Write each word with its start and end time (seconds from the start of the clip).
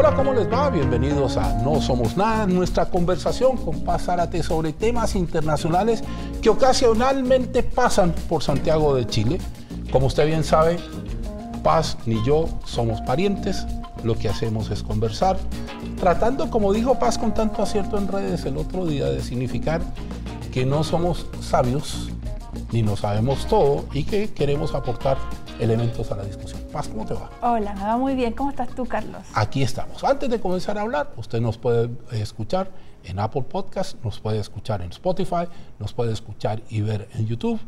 Hola, 0.00 0.14
¿cómo 0.14 0.32
les 0.32 0.48
va? 0.48 0.70
Bienvenidos 0.70 1.36
a 1.36 1.54
No 1.64 1.80
Somos 1.80 2.16
Nada, 2.16 2.46
nuestra 2.46 2.88
conversación 2.88 3.56
con 3.56 3.80
Paz 3.80 4.04
Zárate 4.04 4.44
sobre 4.44 4.72
temas 4.72 5.16
internacionales 5.16 6.04
que 6.40 6.50
ocasionalmente 6.50 7.64
pasan 7.64 8.14
por 8.28 8.44
Santiago 8.44 8.94
de 8.94 9.08
Chile. 9.08 9.40
Como 9.90 10.06
usted 10.06 10.24
bien 10.24 10.44
sabe, 10.44 10.76
Paz 11.64 11.98
ni 12.06 12.24
yo 12.24 12.44
somos 12.64 13.00
parientes, 13.00 13.66
lo 14.04 14.16
que 14.16 14.28
hacemos 14.28 14.70
es 14.70 14.84
conversar, 14.84 15.36
tratando, 15.98 16.48
como 16.48 16.72
dijo 16.72 17.00
Paz 17.00 17.18
con 17.18 17.34
tanto 17.34 17.60
acierto 17.60 17.98
en 17.98 18.06
redes 18.06 18.44
el 18.44 18.56
otro 18.56 18.86
día, 18.86 19.06
de 19.06 19.20
significar 19.20 19.82
que 20.52 20.64
no 20.64 20.84
somos 20.84 21.26
sabios 21.40 22.08
ni 22.70 22.82
no 22.82 22.96
sabemos 22.96 23.48
todo 23.48 23.84
y 23.92 24.04
que 24.04 24.32
queremos 24.32 24.76
aportar 24.76 25.18
elementos 25.58 26.12
a 26.12 26.16
la 26.18 26.22
discusión. 26.22 26.57
Paz, 26.72 26.88
¿cómo 26.88 27.06
te 27.06 27.14
va? 27.14 27.30
Hola, 27.40 27.74
me 27.74 27.82
va 27.82 27.96
muy 27.96 28.14
bien. 28.14 28.32
¿Cómo 28.34 28.50
estás 28.50 28.68
tú, 28.68 28.84
Carlos? 28.84 29.22
Aquí 29.34 29.62
estamos. 29.62 30.04
Antes 30.04 30.28
de 30.28 30.38
comenzar 30.38 30.76
a 30.76 30.82
hablar, 30.82 31.12
usted 31.16 31.40
nos 31.40 31.56
puede 31.56 31.90
escuchar 32.12 32.70
en 33.04 33.18
Apple 33.18 33.42
Podcast, 33.42 34.02
nos 34.04 34.20
puede 34.20 34.38
escuchar 34.38 34.82
en 34.82 34.90
Spotify, 34.90 35.48
nos 35.78 35.94
puede 35.94 36.12
escuchar 36.12 36.62
y 36.68 36.82
ver 36.82 37.08
en 37.14 37.26
YouTube. 37.26 37.58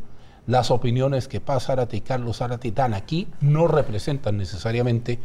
Las 0.46 0.70
opiniones 0.70 1.28
que 1.28 1.40
Paz 1.40 1.66
Zárate 1.66 1.96
y 1.96 2.00
Carlos 2.02 2.38
Zárate 2.38 2.72
dan 2.72 2.92
aquí 2.92 3.28
no 3.40 3.68
representan 3.68 4.36
necesariamente 4.36 5.18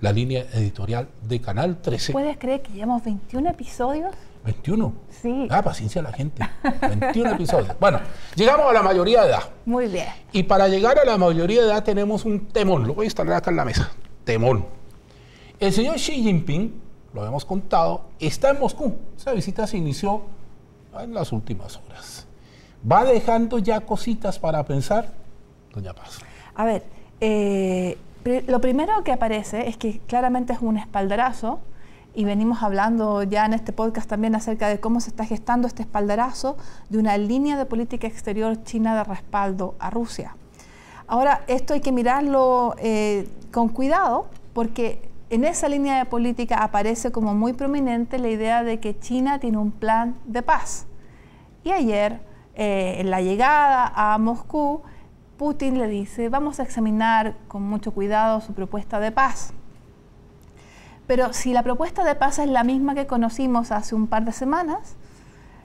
la 0.00 0.12
línea 0.12 0.44
editorial 0.52 1.08
de 1.22 1.40
Canal 1.40 1.80
13. 1.80 2.12
¿Puedes 2.12 2.36
creer 2.36 2.60
que 2.60 2.72
llevamos 2.72 3.04
21 3.04 3.48
episodios? 3.48 4.12
21. 4.44 4.92
Sí. 5.08 5.46
Ah, 5.50 5.62
paciencia 5.62 6.00
a 6.00 6.04
la 6.04 6.12
gente. 6.12 6.42
21 6.88 7.32
episodios. 7.32 7.78
Bueno, 7.78 8.00
llegamos 8.34 8.66
a 8.66 8.72
la 8.72 8.82
mayoría 8.82 9.22
de 9.22 9.28
edad. 9.28 9.42
Muy 9.64 9.86
bien. 9.86 10.08
Y 10.32 10.42
para 10.42 10.68
llegar 10.68 10.98
a 10.98 11.04
la 11.04 11.16
mayoría 11.16 11.62
de 11.62 11.68
edad 11.68 11.84
tenemos 11.84 12.24
un 12.24 12.46
temón. 12.46 12.86
Lo 12.86 12.94
voy 12.94 13.04
a 13.04 13.06
instalar 13.06 13.34
acá 13.34 13.50
en 13.50 13.56
la 13.56 13.64
mesa. 13.64 13.90
Temón. 14.24 14.66
El 15.60 15.72
señor 15.72 15.96
Xi 15.96 16.22
Jinping, 16.22 16.80
lo 17.14 17.20
habíamos 17.20 17.44
contado, 17.44 18.06
está 18.18 18.50
en 18.50 18.58
Moscú. 18.58 18.96
Esa 19.16 19.32
visita 19.32 19.66
se 19.66 19.76
inició 19.76 20.22
en 20.98 21.14
las 21.14 21.30
últimas 21.32 21.76
horas. 21.76 22.26
¿Va 22.90 23.04
dejando 23.04 23.58
ya 23.58 23.80
cositas 23.80 24.38
para 24.38 24.64
pensar? 24.64 25.12
Doña 25.72 25.94
Paz. 25.94 26.18
A 26.54 26.64
ver, 26.64 26.82
eh, 27.20 27.96
lo 28.46 28.60
primero 28.60 29.04
que 29.04 29.12
aparece 29.12 29.68
es 29.68 29.76
que 29.76 30.00
claramente 30.00 30.52
es 30.52 30.60
un 30.60 30.76
espaldarazo 30.76 31.60
y 32.14 32.24
venimos 32.24 32.62
hablando 32.62 33.22
ya 33.22 33.46
en 33.46 33.54
este 33.54 33.72
podcast 33.72 34.08
también 34.08 34.34
acerca 34.34 34.68
de 34.68 34.80
cómo 34.80 35.00
se 35.00 35.10
está 35.10 35.24
gestando 35.24 35.66
este 35.66 35.82
espaldarazo 35.82 36.56
de 36.90 36.98
una 36.98 37.16
línea 37.16 37.56
de 37.56 37.64
política 37.64 38.06
exterior 38.06 38.62
china 38.64 38.94
de 38.94 39.04
respaldo 39.04 39.74
a 39.78 39.90
Rusia. 39.90 40.36
Ahora, 41.06 41.42
esto 41.46 41.74
hay 41.74 41.80
que 41.80 41.92
mirarlo 41.92 42.74
eh, 42.78 43.28
con 43.50 43.68
cuidado 43.68 44.26
porque 44.52 45.10
en 45.30 45.44
esa 45.44 45.68
línea 45.68 45.98
de 45.98 46.04
política 46.04 46.58
aparece 46.58 47.10
como 47.10 47.34
muy 47.34 47.54
prominente 47.54 48.18
la 48.18 48.28
idea 48.28 48.62
de 48.62 48.80
que 48.80 48.98
China 48.98 49.38
tiene 49.38 49.58
un 49.58 49.70
plan 49.70 50.14
de 50.26 50.42
paz. 50.42 50.86
Y 51.64 51.70
ayer, 51.70 52.20
eh, 52.54 52.96
en 52.98 53.10
la 53.10 53.22
llegada 53.22 53.90
a 53.94 54.18
Moscú, 54.18 54.82
Putin 55.38 55.78
le 55.78 55.88
dice, 55.88 56.28
vamos 56.28 56.60
a 56.60 56.62
examinar 56.62 57.34
con 57.48 57.62
mucho 57.62 57.92
cuidado 57.92 58.40
su 58.40 58.52
propuesta 58.52 59.00
de 59.00 59.10
paz. 59.10 59.54
Pero 61.12 61.34
si 61.34 61.52
la 61.52 61.62
propuesta 61.62 62.04
de 62.04 62.14
paz 62.14 62.38
es 62.38 62.48
la 62.48 62.64
misma 62.64 62.94
que 62.94 63.06
conocimos 63.06 63.70
hace 63.70 63.94
un 63.94 64.06
par 64.06 64.24
de 64.24 64.32
semanas, 64.32 64.96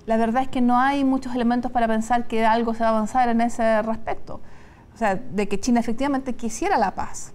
la 0.05 0.17
verdad 0.17 0.41
es 0.41 0.49
que 0.49 0.59
no 0.59 0.77
hay 0.77 1.05
muchos 1.05 1.33
elementos 1.33 1.71
para 1.71 1.87
pensar 1.87 2.27
que 2.27 2.45
algo 2.45 2.73
se 2.73 2.81
va 2.81 2.87
a 2.87 2.89
avanzar 2.89 3.29
en 3.29 3.39
ese 3.39 3.81
respecto. 3.81 4.41
O 4.93 4.97
sea, 4.97 5.15
de 5.15 5.47
que 5.47 5.57
China 5.57 5.79
efectivamente 5.79 6.35
quisiera 6.35 6.77
la 6.77 6.95
paz. 6.95 7.31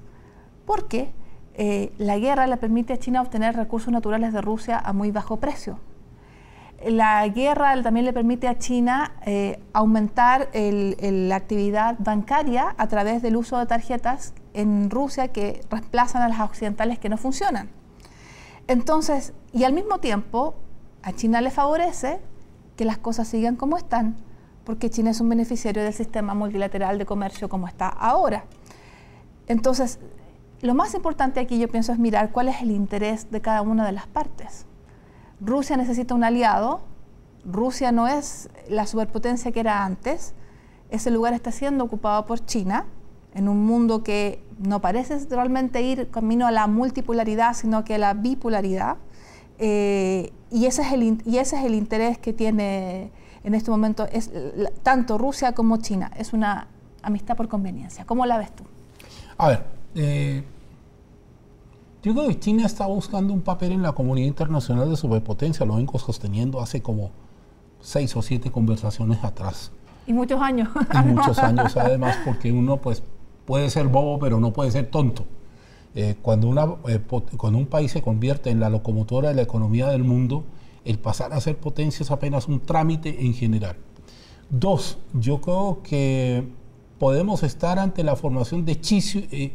Porque 0.66 1.10
eh, 1.54 1.94
la 1.96 2.18
guerra 2.18 2.46
le 2.46 2.58
permite 2.58 2.92
a 2.92 2.98
China 2.98 3.22
obtener 3.22 3.56
recursos 3.56 3.90
naturales 3.90 4.34
de 4.34 4.42
Rusia 4.42 4.78
a 4.78 4.92
muy 4.92 5.10
bajo 5.10 5.38
precio. 5.38 5.78
La 6.86 7.26
guerra 7.28 7.80
también 7.82 8.04
le 8.04 8.12
permite 8.12 8.46
a 8.46 8.58
China 8.58 9.12
eh, 9.24 9.58
aumentar 9.72 10.50
la 10.52 11.36
actividad 11.36 11.96
bancaria 11.98 12.74
a 12.76 12.88
través 12.88 13.22
del 13.22 13.36
uso 13.36 13.56
de 13.56 13.64
tarjetas 13.64 14.34
en 14.52 14.90
Rusia 14.90 15.28
que 15.28 15.62
reemplazan 15.70 16.20
a 16.20 16.28
las 16.28 16.40
occidentales 16.40 16.98
que 16.98 17.08
no 17.08 17.16
funcionan. 17.16 17.70
Entonces, 18.66 19.32
y 19.52 19.64
al 19.64 19.72
mismo 19.72 19.98
tiempo, 19.98 20.54
a 21.02 21.12
China 21.12 21.40
le 21.40 21.50
favorece 21.50 22.20
que 22.76 22.84
las 22.84 22.98
cosas 22.98 23.28
sigan 23.28 23.56
como 23.56 23.76
están, 23.76 24.16
porque 24.64 24.90
China 24.90 25.10
es 25.10 25.20
un 25.20 25.28
beneficiario 25.28 25.82
del 25.82 25.92
sistema 25.92 26.34
multilateral 26.34 26.98
de 26.98 27.06
comercio 27.06 27.48
como 27.48 27.66
está 27.66 27.88
ahora. 27.88 28.44
Entonces, 29.46 29.98
lo 30.60 30.74
más 30.74 30.94
importante 30.94 31.40
aquí 31.40 31.58
yo 31.58 31.68
pienso 31.68 31.92
es 31.92 31.98
mirar 31.98 32.30
cuál 32.30 32.48
es 32.48 32.62
el 32.62 32.70
interés 32.70 33.30
de 33.30 33.40
cada 33.40 33.62
una 33.62 33.84
de 33.84 33.92
las 33.92 34.06
partes. 34.06 34.66
Rusia 35.40 35.76
necesita 35.76 36.14
un 36.14 36.22
aliado, 36.22 36.82
Rusia 37.44 37.90
no 37.90 38.06
es 38.06 38.48
la 38.68 38.86
superpotencia 38.86 39.50
que 39.50 39.58
era 39.58 39.84
antes, 39.84 40.34
ese 40.90 41.10
lugar 41.10 41.32
está 41.32 41.50
siendo 41.50 41.82
ocupado 41.82 42.26
por 42.26 42.44
China, 42.44 42.86
en 43.34 43.48
un 43.48 43.64
mundo 43.64 44.02
que 44.02 44.42
no 44.58 44.80
parece 44.80 45.18
realmente 45.30 45.82
ir 45.82 46.10
camino 46.10 46.46
a 46.46 46.50
la 46.50 46.66
multipolaridad, 46.66 47.54
sino 47.54 47.84
que 47.84 47.96
a 47.96 47.98
la 47.98 48.14
bipolaridad. 48.14 48.96
Eh, 49.58 50.32
y, 50.50 50.66
ese 50.66 50.82
es 50.82 50.92
el, 50.92 51.22
y 51.24 51.38
ese 51.38 51.56
es 51.56 51.64
el 51.64 51.74
interés 51.74 52.18
que 52.18 52.32
tiene 52.32 53.10
en 53.44 53.54
este 53.54 53.70
momento 53.70 54.06
es, 54.10 54.30
tanto 54.82 55.18
Rusia 55.18 55.52
como 55.52 55.78
China. 55.78 56.10
Es 56.16 56.32
una 56.32 56.68
amistad 57.02 57.36
por 57.36 57.48
conveniencia. 57.48 58.04
¿Cómo 58.04 58.26
la 58.26 58.38
ves 58.38 58.54
tú? 58.54 58.64
A 59.36 59.48
ver, 59.48 59.64
eh, 59.94 60.44
yo 62.02 62.14
creo 62.14 62.28
que 62.28 62.38
China 62.38 62.66
está 62.66 62.86
buscando 62.86 63.32
un 63.32 63.42
papel 63.42 63.72
en 63.72 63.82
la 63.82 63.92
comunidad 63.92 64.28
internacional 64.28 64.88
de 64.88 64.96
superpotencia. 64.96 65.66
Lo 65.66 65.76
vengo 65.76 65.98
sosteniendo 65.98 66.60
hace 66.60 66.82
como 66.82 67.10
seis 67.80 68.14
o 68.16 68.22
siete 68.22 68.50
conversaciones 68.50 69.24
atrás. 69.24 69.72
Y 70.06 70.12
muchos 70.12 70.40
años. 70.40 70.68
Y 70.92 71.08
muchos 71.08 71.38
años 71.38 71.76
además, 71.76 72.16
porque 72.24 72.52
uno 72.52 72.76
pues 72.76 73.02
puede 73.44 73.70
ser 73.70 73.88
bobo, 73.88 74.18
pero 74.18 74.40
no 74.40 74.52
puede 74.52 74.70
ser 74.70 74.86
tonto. 74.86 75.24
Eh, 75.94 76.16
cuando, 76.22 76.48
una, 76.48 76.76
eh, 76.88 77.00
cuando 77.36 77.58
un 77.58 77.66
país 77.66 77.92
se 77.92 78.00
convierte 78.00 78.50
en 78.50 78.60
la 78.60 78.70
locomotora 78.70 79.28
de 79.28 79.34
la 79.34 79.42
economía 79.42 79.88
del 79.88 80.04
mundo, 80.04 80.44
el 80.84 80.98
pasar 80.98 81.32
a 81.32 81.40
ser 81.40 81.58
potencia 81.58 82.02
es 82.02 82.10
apenas 82.10 82.48
un 82.48 82.60
trámite 82.60 83.24
en 83.24 83.34
general. 83.34 83.76
Dos, 84.48 84.98
yo 85.12 85.40
creo 85.40 85.80
que 85.82 86.44
podemos 86.98 87.42
estar 87.42 87.78
ante 87.78 88.02
la 88.04 88.16
formación 88.16 88.64
de 88.64 88.80
Chi, 88.80 89.00
eh, 89.30 89.52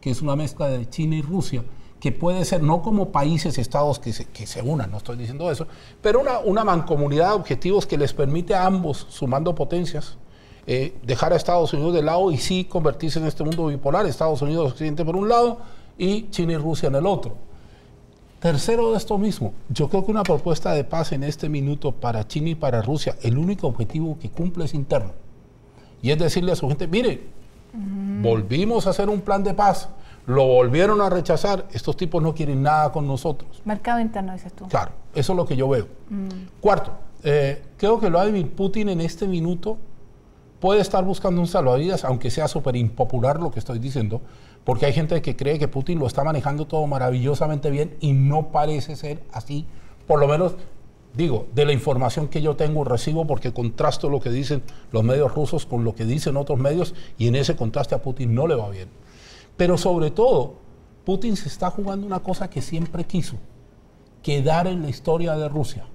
que 0.00 0.10
es 0.10 0.22
una 0.22 0.36
mezcla 0.36 0.68
de 0.68 0.88
China 0.88 1.16
y 1.16 1.22
Rusia, 1.22 1.64
que 1.98 2.12
puede 2.12 2.44
ser 2.44 2.62
no 2.62 2.82
como 2.82 3.10
países, 3.10 3.58
estados 3.58 3.98
que 3.98 4.12
se, 4.12 4.26
que 4.26 4.46
se 4.46 4.62
unan, 4.62 4.90
no 4.90 4.98
estoy 4.98 5.16
diciendo 5.16 5.50
eso, 5.50 5.66
pero 6.00 6.20
una, 6.20 6.38
una 6.38 6.62
mancomunidad 6.62 7.30
de 7.30 7.34
objetivos 7.34 7.86
que 7.86 7.96
les 7.96 8.12
permite 8.12 8.54
a 8.54 8.66
ambos, 8.66 9.06
sumando 9.08 9.54
potencias, 9.54 10.18
eh, 10.66 10.96
dejar 11.04 11.32
a 11.32 11.36
Estados 11.36 11.72
Unidos 11.72 11.94
de 11.94 12.02
lado 12.02 12.32
y 12.32 12.38
sí 12.38 12.64
convertirse 12.64 13.20
en 13.20 13.26
este 13.26 13.44
mundo 13.44 13.66
bipolar, 13.66 14.04
Estados 14.06 14.42
Unidos 14.42 14.72
Occidente 14.72 15.04
por 15.04 15.14
un 15.14 15.28
lado 15.28 15.58
y 15.96 16.28
China 16.30 16.54
y 16.54 16.56
Rusia 16.56 16.88
en 16.88 16.96
el 16.96 17.06
otro. 17.06 17.34
Tercero 18.40 18.90
de 18.90 18.98
esto 18.98 19.16
mismo, 19.16 19.54
yo 19.68 19.88
creo 19.88 20.04
que 20.04 20.10
una 20.10 20.22
propuesta 20.22 20.72
de 20.72 20.84
paz 20.84 21.12
en 21.12 21.22
este 21.22 21.48
minuto 21.48 21.92
para 21.92 22.26
China 22.26 22.50
y 22.50 22.54
para 22.54 22.82
Rusia, 22.82 23.16
el 23.22 23.38
único 23.38 23.66
objetivo 23.66 24.18
que 24.20 24.28
cumple 24.28 24.64
es 24.64 24.74
interno. 24.74 25.12
Y 26.02 26.10
es 26.10 26.18
decirle 26.18 26.52
a 26.52 26.56
su 26.56 26.68
gente, 26.68 26.86
mire, 26.86 27.22
volvimos 28.20 28.86
a 28.86 28.90
hacer 28.90 29.08
un 29.08 29.20
plan 29.20 29.42
de 29.42 29.54
paz, 29.54 29.88
lo 30.26 30.46
volvieron 30.46 31.00
a 31.00 31.08
rechazar, 31.08 31.66
estos 31.72 31.96
tipos 31.96 32.22
no 32.22 32.34
quieren 32.34 32.62
nada 32.62 32.90
con 32.92 33.06
nosotros. 33.06 33.62
Mercado 33.64 34.00
interno, 34.00 34.32
dices 34.32 34.52
tú. 34.52 34.66
Claro, 34.66 34.92
eso 35.14 35.32
es 35.32 35.36
lo 35.36 35.46
que 35.46 35.56
yo 35.56 35.68
veo. 35.68 35.86
Cuarto, 36.60 36.92
eh, 37.22 37.62
creo 37.76 37.98
que 37.98 38.08
Vladimir 38.08 38.50
Putin 38.50 38.88
en 38.88 39.00
este 39.00 39.26
minuto 39.26 39.78
puede 40.60 40.80
estar 40.80 41.04
buscando 41.04 41.40
un 41.40 41.46
salvavidas, 41.46 42.04
aunque 42.04 42.30
sea 42.30 42.48
súper 42.48 42.76
impopular 42.76 43.40
lo 43.40 43.50
que 43.50 43.58
estoy 43.58 43.78
diciendo, 43.78 44.20
porque 44.64 44.86
hay 44.86 44.92
gente 44.92 45.20
que 45.22 45.36
cree 45.36 45.58
que 45.58 45.68
Putin 45.68 45.98
lo 45.98 46.06
está 46.06 46.24
manejando 46.24 46.66
todo 46.66 46.86
maravillosamente 46.86 47.70
bien 47.70 47.96
y 48.00 48.12
no 48.12 48.48
parece 48.50 48.96
ser 48.96 49.22
así, 49.32 49.66
por 50.06 50.18
lo 50.20 50.28
menos 50.28 50.56
digo, 51.16 51.46
de 51.54 51.64
la 51.64 51.72
información 51.72 52.28
que 52.28 52.42
yo 52.42 52.56
tengo 52.56 52.84
recibo 52.84 53.26
porque 53.26 53.52
contrasto 53.52 54.10
lo 54.10 54.20
que 54.20 54.30
dicen 54.30 54.62
los 54.92 55.02
medios 55.02 55.34
rusos 55.34 55.64
con 55.64 55.82
lo 55.82 55.94
que 55.94 56.04
dicen 56.04 56.36
otros 56.36 56.58
medios 56.58 56.94
y 57.16 57.28
en 57.28 57.36
ese 57.36 57.56
contraste 57.56 57.94
a 57.94 58.02
Putin 58.02 58.34
no 58.34 58.46
le 58.46 58.54
va 58.54 58.68
bien. 58.68 58.88
Pero 59.56 59.78
sobre 59.78 60.10
todo, 60.10 60.56
Putin 61.04 61.36
se 61.36 61.48
está 61.48 61.70
jugando 61.70 62.06
una 62.06 62.20
cosa 62.20 62.50
que 62.50 62.60
siempre 62.60 63.04
quiso, 63.04 63.36
quedar 64.22 64.66
en 64.66 64.82
la 64.82 64.90
historia 64.90 65.34
de 65.36 65.48
Rusia. 65.48 65.86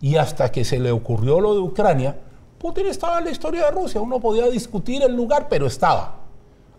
Y 0.00 0.16
hasta 0.16 0.50
que 0.50 0.64
se 0.64 0.78
le 0.78 0.92
ocurrió 0.92 1.40
lo 1.40 1.54
de 1.54 1.60
Ucrania, 1.60 2.18
Putin 2.58 2.86
estaba 2.86 3.18
en 3.18 3.26
la 3.26 3.30
historia 3.30 3.66
de 3.66 3.70
Rusia, 3.70 4.00
uno 4.00 4.18
podía 4.18 4.46
discutir 4.46 5.02
el 5.02 5.14
lugar, 5.14 5.46
pero 5.48 5.66
estaba. 5.66 6.16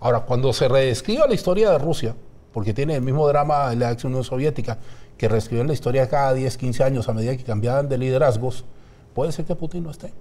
Ahora, 0.01 0.21
cuando 0.21 0.51
se 0.51 0.67
reescriba 0.67 1.25
la 1.25 1.33
historia 1.33 1.71
de 1.71 1.77
Rusia, 1.77 2.15
porque 2.53 2.73
tiene 2.73 2.95
el 2.95 3.01
mismo 3.01 3.27
drama 3.27 3.69
de 3.69 3.77
la 3.77 3.91
ex 3.91 4.03
Unión 4.03 4.23
Soviética, 4.23 4.77
que 5.17 5.29
reescribió 5.29 5.63
la 5.63 5.73
historia 5.73 6.09
cada 6.09 6.33
10, 6.33 6.57
15 6.57 6.83
años 6.83 7.07
a 7.07 7.13
medida 7.13 7.35
que 7.37 7.43
cambiaban 7.43 7.87
de 7.87 7.97
liderazgos, 7.97 8.65
puede 9.13 9.31
ser 9.31 9.45
que 9.45 9.55
Putin 9.55 9.83
no 9.83 9.91
esté. 9.91 10.13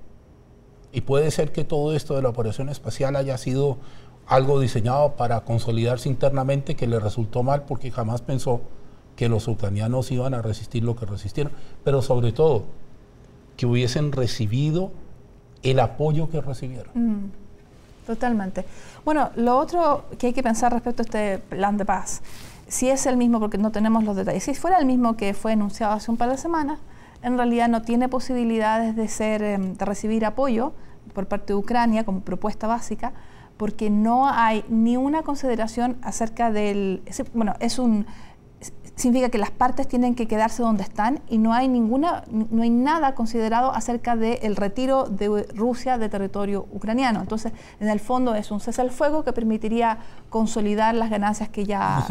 Y 0.92 1.00
puede 1.02 1.30
ser 1.30 1.52
que 1.52 1.64
todo 1.64 1.94
esto 1.94 2.14
de 2.14 2.22
la 2.22 2.28
operación 2.28 2.68
espacial 2.68 3.16
haya 3.16 3.36
sido 3.36 3.78
algo 4.26 4.60
diseñado 4.60 5.16
para 5.16 5.40
consolidarse 5.40 6.08
internamente 6.08 6.76
que 6.76 6.86
le 6.86 7.00
resultó 7.00 7.42
mal 7.42 7.64
porque 7.64 7.90
jamás 7.90 8.22
pensó 8.22 8.60
que 9.16 9.28
los 9.28 9.48
ucranianos 9.48 10.12
iban 10.12 10.34
a 10.34 10.42
resistir 10.42 10.84
lo 10.84 10.94
que 10.94 11.06
resistieron, 11.06 11.52
pero 11.82 12.02
sobre 12.02 12.32
todo 12.32 12.64
que 13.56 13.66
hubiesen 13.66 14.12
recibido 14.12 14.92
el 15.62 15.80
apoyo 15.80 16.28
que 16.28 16.40
recibieron. 16.40 16.90
Mm, 16.94 17.30
totalmente. 18.06 18.64
Bueno, 19.04 19.30
lo 19.36 19.58
otro 19.58 20.04
que 20.18 20.28
hay 20.28 20.32
que 20.32 20.42
pensar 20.42 20.72
respecto 20.72 21.02
a 21.02 21.04
este 21.04 21.38
plan 21.38 21.76
de 21.76 21.84
paz, 21.84 22.22
si 22.68 22.90
es 22.90 23.06
el 23.06 23.16
mismo, 23.16 23.40
porque 23.40 23.58
no 23.58 23.72
tenemos 23.72 24.04
los 24.04 24.16
detalles, 24.16 24.44
si 24.44 24.54
fuera 24.54 24.78
el 24.78 24.86
mismo 24.86 25.16
que 25.16 25.34
fue 25.34 25.52
anunciado 25.52 25.94
hace 25.94 26.10
un 26.10 26.16
par 26.16 26.30
de 26.30 26.36
semanas, 26.36 26.78
en 27.22 27.36
realidad 27.36 27.68
no 27.68 27.82
tiene 27.82 28.08
posibilidades 28.08 28.94
de, 28.94 29.08
ser, 29.08 29.42
em, 29.42 29.74
de 29.74 29.84
recibir 29.84 30.24
apoyo 30.24 30.72
por 31.14 31.26
parte 31.26 31.48
de 31.48 31.54
Ucrania 31.54 32.04
como 32.04 32.20
propuesta 32.20 32.66
básica, 32.66 33.12
porque 33.56 33.90
no 33.90 34.28
hay 34.28 34.64
ni 34.68 34.96
una 34.96 35.22
consideración 35.22 35.96
acerca 36.02 36.52
del... 36.52 37.02
Bueno, 37.34 37.54
es 37.58 37.78
un 37.78 38.06
significa 38.98 39.28
que 39.28 39.38
las 39.38 39.52
partes 39.52 39.86
tienen 39.86 40.16
que 40.16 40.26
quedarse 40.26 40.60
donde 40.60 40.82
están 40.82 41.20
y 41.28 41.38
no 41.38 41.52
hay 41.52 41.68
ninguna, 41.68 42.24
no 42.30 42.62
hay 42.62 42.70
nada 42.70 43.14
considerado 43.14 43.72
acerca 43.72 44.16
del 44.16 44.56
retiro 44.56 45.04
de 45.04 45.46
Rusia 45.54 45.98
de 45.98 46.08
territorio 46.08 46.66
ucraniano. 46.72 47.20
Entonces, 47.20 47.52
en 47.78 47.88
el 47.88 48.00
fondo 48.00 48.34
es 48.34 48.50
un 48.50 48.58
cese 48.58 48.80
al 48.80 48.90
fuego 48.90 49.22
que 49.22 49.32
permitiría 49.32 49.98
consolidar 50.30 50.96
las 50.96 51.10
ganancias 51.10 51.48
que 51.48 51.64
ya, 51.64 52.04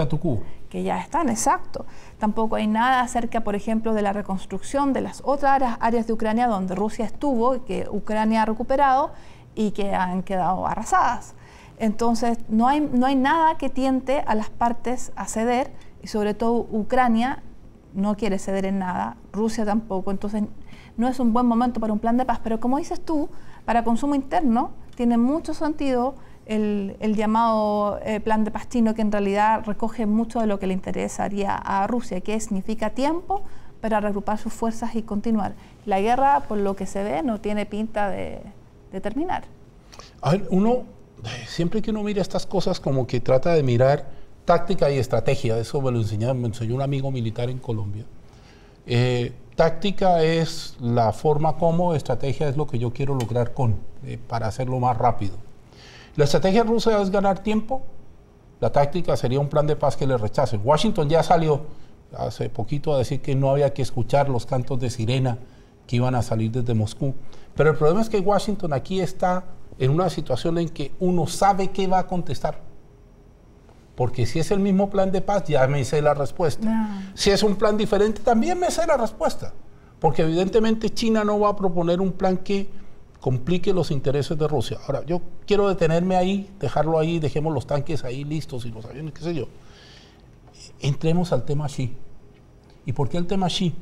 que 0.69 0.83
ya 0.83 0.99
están, 0.99 1.27
exacto. 1.27 1.85
Tampoco 2.19 2.55
hay 2.55 2.67
nada 2.67 3.01
acerca, 3.01 3.41
por 3.41 3.55
ejemplo, 3.55 3.93
de 3.93 4.01
la 4.01 4.13
reconstrucción 4.13 4.93
de 4.93 5.01
las 5.01 5.21
otras 5.25 5.55
áreas, 5.55 5.77
áreas 5.81 6.07
de 6.07 6.13
Ucrania 6.13 6.47
donde 6.47 6.73
Rusia 6.73 7.03
estuvo, 7.03 7.65
que 7.65 7.85
Ucrania 7.91 8.43
ha 8.43 8.45
recuperado 8.45 9.11
y 9.55 9.71
que 9.71 9.93
han 9.93 10.23
quedado 10.23 10.65
arrasadas. 10.65 11.35
Entonces, 11.79 12.39
no 12.47 12.67
hay, 12.67 12.79
no 12.79 13.05
hay 13.05 13.15
nada 13.15 13.57
que 13.57 13.69
tiente 13.69 14.23
a 14.25 14.35
las 14.35 14.49
partes 14.49 15.11
a 15.17 15.25
ceder 15.25 15.69
y 16.01 16.07
sobre 16.07 16.33
todo 16.33 16.67
Ucrania 16.71 17.43
no 17.93 18.15
quiere 18.15 18.39
ceder 18.39 18.65
en 18.65 18.79
nada, 18.79 19.17
Rusia 19.31 19.65
tampoco, 19.65 20.11
entonces 20.11 20.43
no 20.97 21.07
es 21.07 21.19
un 21.19 21.33
buen 21.33 21.45
momento 21.45 21.79
para 21.79 21.93
un 21.93 21.99
plan 21.99 22.17
de 22.17 22.25
paz, 22.25 22.39
pero 22.43 22.59
como 22.59 22.77
dices 22.77 22.99
tú, 22.99 23.29
para 23.65 23.83
consumo 23.83 24.15
interno 24.15 24.71
tiene 24.95 25.17
mucho 25.17 25.53
sentido 25.53 26.15
el, 26.47 27.15
llamado 27.15 27.99
eh, 28.03 28.19
plan 28.19 28.43
de 28.43 28.51
paz 28.51 28.69
chino 28.69 28.95
que 28.95 29.01
en 29.01 29.11
realidad 29.11 29.63
recoge 29.65 30.05
mucho 30.05 30.39
de 30.39 30.47
lo 30.47 30.59
que 30.59 30.67
le 30.67 30.73
interesaría 30.73 31.55
a 31.55 31.87
Rusia, 31.87 32.21
que 32.21 32.39
significa 32.39 32.91
tiempo 32.91 33.43
para 33.81 33.99
reagrupar 33.99 34.37
sus 34.37 34.53
fuerzas 34.53 34.95
y 34.95 35.03
continuar. 35.03 35.53
La 35.85 35.99
guerra, 35.99 36.41
por 36.47 36.57
lo 36.57 36.75
que 36.75 36.85
se 36.85 37.03
ve, 37.03 37.21
no 37.21 37.39
tiene 37.41 37.65
pinta 37.65 38.09
de, 38.09 38.41
de 38.91 39.01
terminar. 39.01 39.43
A 40.21 40.31
ver, 40.31 40.47
uno, 40.49 40.83
siempre 41.45 41.81
que 41.81 41.91
uno 41.91 42.01
mira 42.03 42.21
estas 42.21 42.45
cosas, 42.45 42.79
como 42.79 43.05
que 43.05 43.19
trata 43.19 43.53
de 43.53 43.63
mirar 43.63 44.05
táctica 44.47 44.89
y 44.89 44.97
estrategia, 44.97 45.57
eso 45.57 45.81
me 45.81 45.91
lo 45.91 45.97
enseñó, 45.97 46.33
me 46.33 46.47
enseñó 46.47 46.73
un 46.73 46.81
amigo 46.81 47.11
militar 47.11 47.49
en 47.49 47.57
Colombia. 47.57 48.05
Eh, 48.85 49.33
táctica 49.57 50.23
es 50.23 50.77
la 50.79 51.11
forma 51.11 51.57
como, 51.57 51.93
estrategia 51.93 52.47
es 52.47 52.55
lo 52.55 52.65
que 52.65 52.79
yo 52.79 52.93
quiero 52.93 53.13
lograr 53.13 53.53
con, 53.53 53.75
eh, 54.05 54.17
para 54.25 54.47
hacerlo 54.47 54.79
más 54.79 54.97
rápido. 54.97 55.35
La 56.15 56.23
estrategia 56.23 56.63
rusa 56.63 57.01
es 57.01 57.09
ganar 57.11 57.43
tiempo, 57.43 57.81
la 58.61 58.71
táctica 58.71 59.17
sería 59.17 59.41
un 59.41 59.49
plan 59.49 59.67
de 59.67 59.75
paz 59.75 59.97
que 59.97 60.07
le 60.07 60.17
rechace. 60.17 60.55
Washington 60.55 61.09
ya 61.09 61.23
salió 61.23 61.63
hace 62.17 62.49
poquito 62.49 62.93
a 62.93 62.99
decir 62.99 63.21
que 63.21 63.35
no 63.35 63.51
había 63.51 63.73
que 63.73 63.81
escuchar 63.81 64.29
los 64.29 64.45
cantos 64.45 64.79
de 64.79 64.89
sirena 64.89 65.39
que 65.85 65.97
iban 65.97 66.15
a 66.15 66.21
salir 66.21 66.51
desde 66.51 66.73
Moscú. 66.73 67.13
Pero 67.53 67.71
el 67.71 67.75
problema 67.75 67.99
es 67.99 68.07
que 68.07 68.21
Washington 68.21 68.71
aquí 68.71 69.01
está 69.01 69.43
en 69.77 69.91
una 69.91 70.09
situación 70.09 70.57
en 70.57 70.69
que 70.69 70.93
uno 71.01 71.27
sabe 71.27 71.71
qué 71.71 71.85
va 71.85 71.99
a 71.99 72.07
contestar. 72.07 72.66
Porque 73.97 74.27
si 74.27 74.37
es 74.37 74.51
el 74.51 74.59
mismo 74.59 74.91
plan 74.91 75.11
de 75.11 75.21
paz, 75.21 75.45
ya 75.47 75.65
me 75.65 75.83
sé 75.83 76.03
la 76.03 76.13
respuesta. 76.13 77.01
Si 77.15 77.31
es 77.31 77.41
un 77.41 77.55
plan 77.55 77.75
diferente, 77.77 78.21
también 78.21 78.59
me 78.59 78.69
sé 78.69 78.85
la 78.85 78.95
respuesta. 78.95 79.53
Porque 79.99 80.21
evidentemente 80.21 80.91
China 80.91 81.23
no 81.23 81.39
va 81.39 81.49
a 81.49 81.55
proponer 81.55 81.99
un 81.99 82.11
plan 82.11 82.37
que 82.37 82.69
complique 83.19 83.73
los 83.73 83.89
intereses 83.89 84.37
de 84.37 84.47
Rusia. 84.47 84.77
Ahora, 84.85 85.03
yo 85.03 85.19
quiero 85.47 85.67
detenerme 85.67 86.15
ahí, 86.15 86.47
dejarlo 86.59 86.99
ahí, 86.99 87.17
dejemos 87.17 87.51
los 87.51 87.65
tanques 87.65 88.03
ahí 88.03 88.23
listos 88.23 88.67
y 88.67 88.69
los 88.69 88.85
aviones, 88.85 89.13
qué 89.15 89.21
sé 89.23 89.33
yo. 89.33 89.47
Entremos 90.79 91.33
al 91.33 91.43
tema 91.43 91.65
Xi. 91.65 91.97
¿Y 92.85 92.93
por 92.93 93.09
qué 93.09 93.17
el 93.17 93.25
tema 93.25 93.47
Xi? 93.47 93.73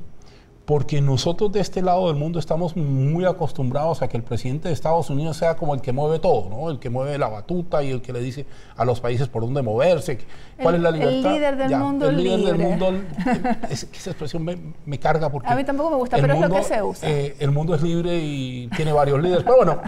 Porque 0.66 1.00
nosotros 1.00 1.52
de 1.52 1.60
este 1.60 1.84
lado 1.84 2.08
del 2.08 2.16
mundo 2.16 2.40
estamos 2.40 2.76
muy 2.76 3.24
acostumbrados 3.26 4.02
a 4.02 4.08
que 4.08 4.18
el 4.18 4.24
presidente 4.24 4.68
de 4.68 4.74
Estados 4.74 5.12
Unidos 5.12 5.38
sea 5.38 5.56
como 5.56 5.76
el 5.76 5.82
que 5.82 5.92
mueve 5.92 6.18
todo, 6.18 6.50
¿no? 6.50 6.72
El 6.72 6.80
que 6.80 6.90
mueve 6.90 7.20
la 7.20 7.28
batuta 7.28 7.84
y 7.84 7.92
el 7.92 8.02
que 8.02 8.12
le 8.12 8.20
dice 8.20 8.48
a 8.76 8.84
los 8.84 9.00
países 9.00 9.28
por 9.28 9.44
dónde 9.44 9.62
moverse, 9.62 10.18
cuál 10.60 10.76
es 10.76 10.82
la 10.82 10.90
libertad. 10.90 11.18
El 11.18 11.34
líder 11.34 11.58
del 11.58 11.78
mundo 11.78 12.10
el 12.10 12.18
líder 12.18 12.58
del 12.58 12.58
mundo, 12.58 12.94
esa 13.70 14.10
expresión 14.10 14.44
me, 14.44 15.00
carga 15.00 15.30
porque... 15.32 15.48
A 15.48 15.56
mí 15.56 15.64
tampoco 15.64 15.92
me 15.92 15.98
gusta, 15.98 16.18
pero 16.18 16.34
es 16.34 16.40
lo 16.40 16.50
que 16.50 16.64
se 16.64 16.82
usa. 16.82 17.10
Eh, 17.10 17.36
el 17.40 17.52
mundo 17.52 17.76
es 17.76 17.84
libre 17.84 18.18
y 18.18 18.68
tiene 18.76 18.92
varios 18.92 19.22
líderes, 19.22 19.44
pero 19.44 19.58
bueno, 19.58 19.82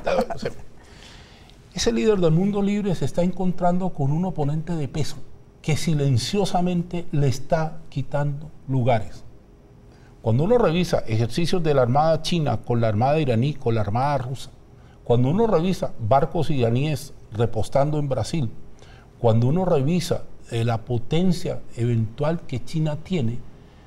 ese 1.74 1.92
líder 1.92 2.20
del 2.20 2.32
mundo 2.32 2.62
libre 2.62 2.94
se 2.94 3.06
está 3.06 3.24
encontrando 3.24 3.90
con 3.90 4.12
un 4.12 4.26
oponente 4.26 4.76
de 4.76 4.88
peso 4.88 5.18
que 5.64 5.76
silenciosamente 5.76 7.08
le 7.12 7.28
está 7.28 7.80
quitando 7.90 8.52
lugares 8.68 9.27
cuando 10.28 10.44
uno 10.44 10.58
revisa 10.58 11.06
ejercicios 11.08 11.64
de 11.64 11.74
la 11.74 11.84
Armada 11.84 12.22
China 12.22 12.58
con 12.58 12.82
la 12.82 12.90
Armada 12.90 13.18
iraní, 13.18 13.54
con 13.54 13.76
la 13.76 13.80
Armada 13.80 14.18
rusa, 14.18 14.50
cuando 15.06 15.30
uno 15.30 15.48
revisa 15.48 15.94
barcos 16.00 16.50
iraníes 16.50 17.14
repostando 17.32 17.98
en 17.98 18.10
Brasil, 18.10 18.52
cuando 19.20 19.48
uno 19.48 19.64
revisa 19.64 20.24
eh, 20.52 20.66
la 20.66 20.80
potencia 20.80 21.62
eventual 21.78 22.42
que 22.42 22.62
China 22.62 22.98
tiene, 22.98 23.40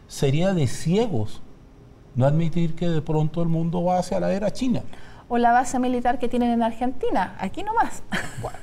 sería 0.09 0.55
de 0.55 0.67
ciegos 0.67 1.43
no 2.15 2.25
admitir 2.25 2.75
que 2.75 2.89
de 2.89 3.03
pronto 3.03 3.43
el 3.43 3.49
mundo 3.51 3.85
va 3.85 3.99
hacia 3.99 4.19
la 4.19 4.33
era 4.33 4.51
china. 4.51 4.81
O 5.29 5.37
la 5.37 5.53
base 5.53 5.79
militar 5.79 6.19
que 6.19 6.31
tienen 6.31 6.53
en 6.53 6.63
Argentina, 6.63 7.37
aquí 7.39 7.63
nomás. 7.63 8.03
Bueno, 8.41 8.57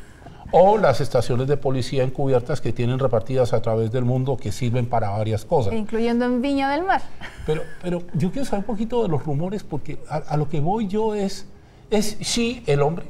o 0.52 0.78
las 0.78 1.02
estaciones 1.02 1.48
de 1.48 1.58
policía 1.58 2.04
encubiertas 2.04 2.62
que 2.62 2.72
tienen 2.72 3.00
repartidas 3.00 3.54
a 3.54 3.62
través 3.62 3.92
del 3.92 4.06
mundo 4.06 4.38
que 4.38 4.52
sirven 4.52 4.86
para 4.86 5.10
varias 5.10 5.46
cosas. 5.46 5.74
Incluyendo 5.74 6.26
en 6.26 6.42
Viña 6.42 6.72
del 6.72 6.84
Mar. 6.84 7.02
Pero, 7.46 7.64
pero 7.82 8.04
yo 8.14 8.32
quiero 8.32 8.46
saber 8.46 8.60
un 8.60 8.66
poquito 8.66 9.04
de 9.04 9.10
los 9.10 9.24
rumores 9.26 9.64
porque 9.64 10.00
a, 10.10 10.38
lo 10.38 10.48
que 10.48 10.60
voy 10.60 10.88
yo 10.88 11.16
es, 11.16 11.48
¿es 11.90 12.20
she 12.20 12.64
el 12.66 12.82
hombre? 12.82 13.06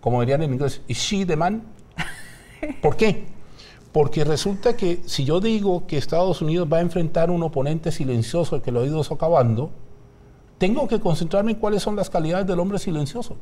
Como 0.00 0.20
dirían 0.20 0.42
en 0.42 0.54
inglés, 0.54 0.82
¿is 0.88 0.98
she 0.98 1.26
the 1.26 1.36
man? 1.36 1.62
¿Por 2.82 2.96
qué? 2.96 3.26
Porque 3.92 4.24
resulta 4.24 4.76
que 4.76 5.02
si 5.06 5.24
yo 5.24 5.40
digo 5.40 5.86
que 5.86 5.98
Estados 5.98 6.42
Unidos 6.42 6.68
va 6.72 6.78
a 6.78 6.80
enfrentar 6.80 7.30
un 7.30 7.42
oponente 7.42 7.92
silencioso 7.92 8.60
que 8.60 8.72
lo 8.72 8.80
ha 8.80 8.86
ido 8.86 9.04
socavando, 9.04 9.70
tengo 10.58 10.88
que 10.88 11.00
concentrarme 11.00 11.52
en 11.52 11.58
cuáles 11.58 11.82
son 11.82 11.96
las 11.96 12.10
calidades 12.10 12.46
del 12.46 12.58
hombre 12.58 12.78
silencioso. 12.78 13.36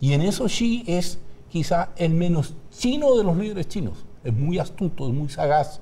Y 0.00 0.12
en 0.12 0.22
eso 0.22 0.46
she 0.46 0.84
es 0.86 1.18
quizá 1.48 1.90
el 1.96 2.12
menos 2.12 2.54
chino 2.70 3.16
de 3.16 3.24
los 3.24 3.36
líderes 3.36 3.68
chinos. 3.68 4.04
Es 4.24 4.32
muy 4.32 4.58
astuto, 4.58 5.08
es 5.08 5.14
muy 5.14 5.28
sagaz, 5.28 5.80